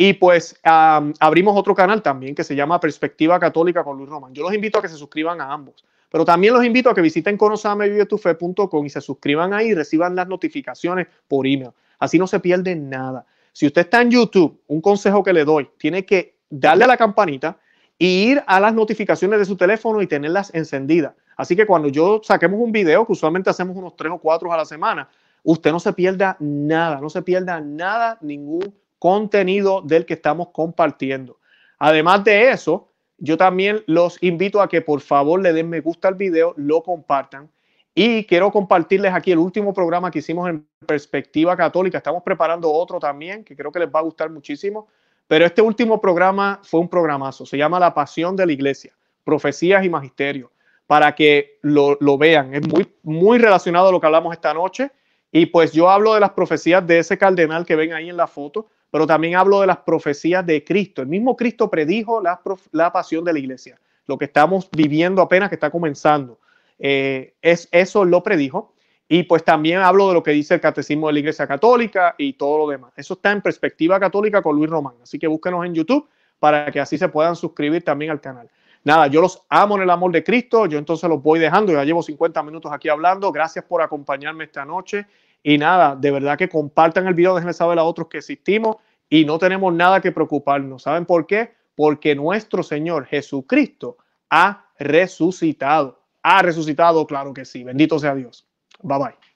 [0.00, 4.32] Y pues abrimos otro canal también que se llama Perspectiva Católica con Luis Román.
[4.32, 5.84] Yo los invito a que se suscriban a ambos.
[6.08, 10.28] Pero también los invito a que visiten conoceamevivetufe.com y se suscriban ahí y reciban las
[10.28, 11.72] notificaciones por email.
[11.98, 13.26] Así no se pierde nada.
[13.52, 16.96] Si usted está en YouTube, un consejo que le doy, tiene que darle a la
[16.96, 17.58] campanita
[17.98, 21.14] e ir a las notificaciones de su teléfono y tenerlas encendidas.
[21.36, 24.56] Así que cuando yo saquemos un video, que usualmente hacemos unos tres o cuatro a
[24.56, 25.08] la semana,
[25.42, 31.38] usted no se pierda nada, no se pierda nada, ningún contenido del que estamos compartiendo.
[31.78, 32.88] Además de eso,
[33.18, 36.82] yo también los invito a que por favor le den me gusta al video, lo
[36.82, 37.50] compartan
[37.94, 41.98] Y quiero compartirles aquí el último programa que hicimos en Perspectiva Católica.
[41.98, 44.88] Estamos preparando otro también que creo que les va a gustar muchísimo.
[45.26, 47.44] Pero este último programa fue un programazo.
[47.44, 50.50] Se llama La Pasión de la Iglesia, Profecías y Magisterio,
[50.86, 52.54] para que lo, vean.
[52.54, 54.90] Es muy, muy relacionado a lo que hablamos esta noche.
[55.30, 58.26] Y pues yo hablo de las profecías de ese cardenal que ven ahí en la
[58.26, 61.02] foto, pero también hablo de las profecías de Cristo.
[61.02, 65.56] El mismo Cristo predijo la, pasión de la iglesia, lo que estamos viviendo apenas que
[65.56, 66.38] está comenzando.
[66.78, 68.74] Eh, es, eso lo predijo.
[69.10, 72.34] Y pues también hablo de lo que dice el Catecismo de la Iglesia Católica y
[72.34, 72.92] todo lo demás.
[72.94, 74.94] Eso está en perspectiva católica con Luis Román.
[75.02, 76.06] Así que búsquenos en YouTube
[76.38, 78.50] para que así se puedan suscribir también al canal.
[78.84, 80.66] Nada, yo los amo en el amor de Cristo.
[80.66, 81.72] Yo entonces los voy dejando.
[81.72, 83.32] Ya llevo 50 minutos aquí hablando.
[83.32, 85.06] Gracias por acompañarme esta noche.
[85.42, 88.76] Y nada, de verdad que compartan el video, déjenme saber a otros que existimos
[89.08, 90.82] y no tenemos nada que preocuparnos.
[90.82, 91.54] ¿Saben por qué?
[91.74, 93.98] Porque nuestro Señor Jesucristo
[94.30, 97.64] ha resucitado ha resucitado, claro que sí.
[97.64, 98.46] Bendito sea Dios.
[98.82, 99.27] Bye bye.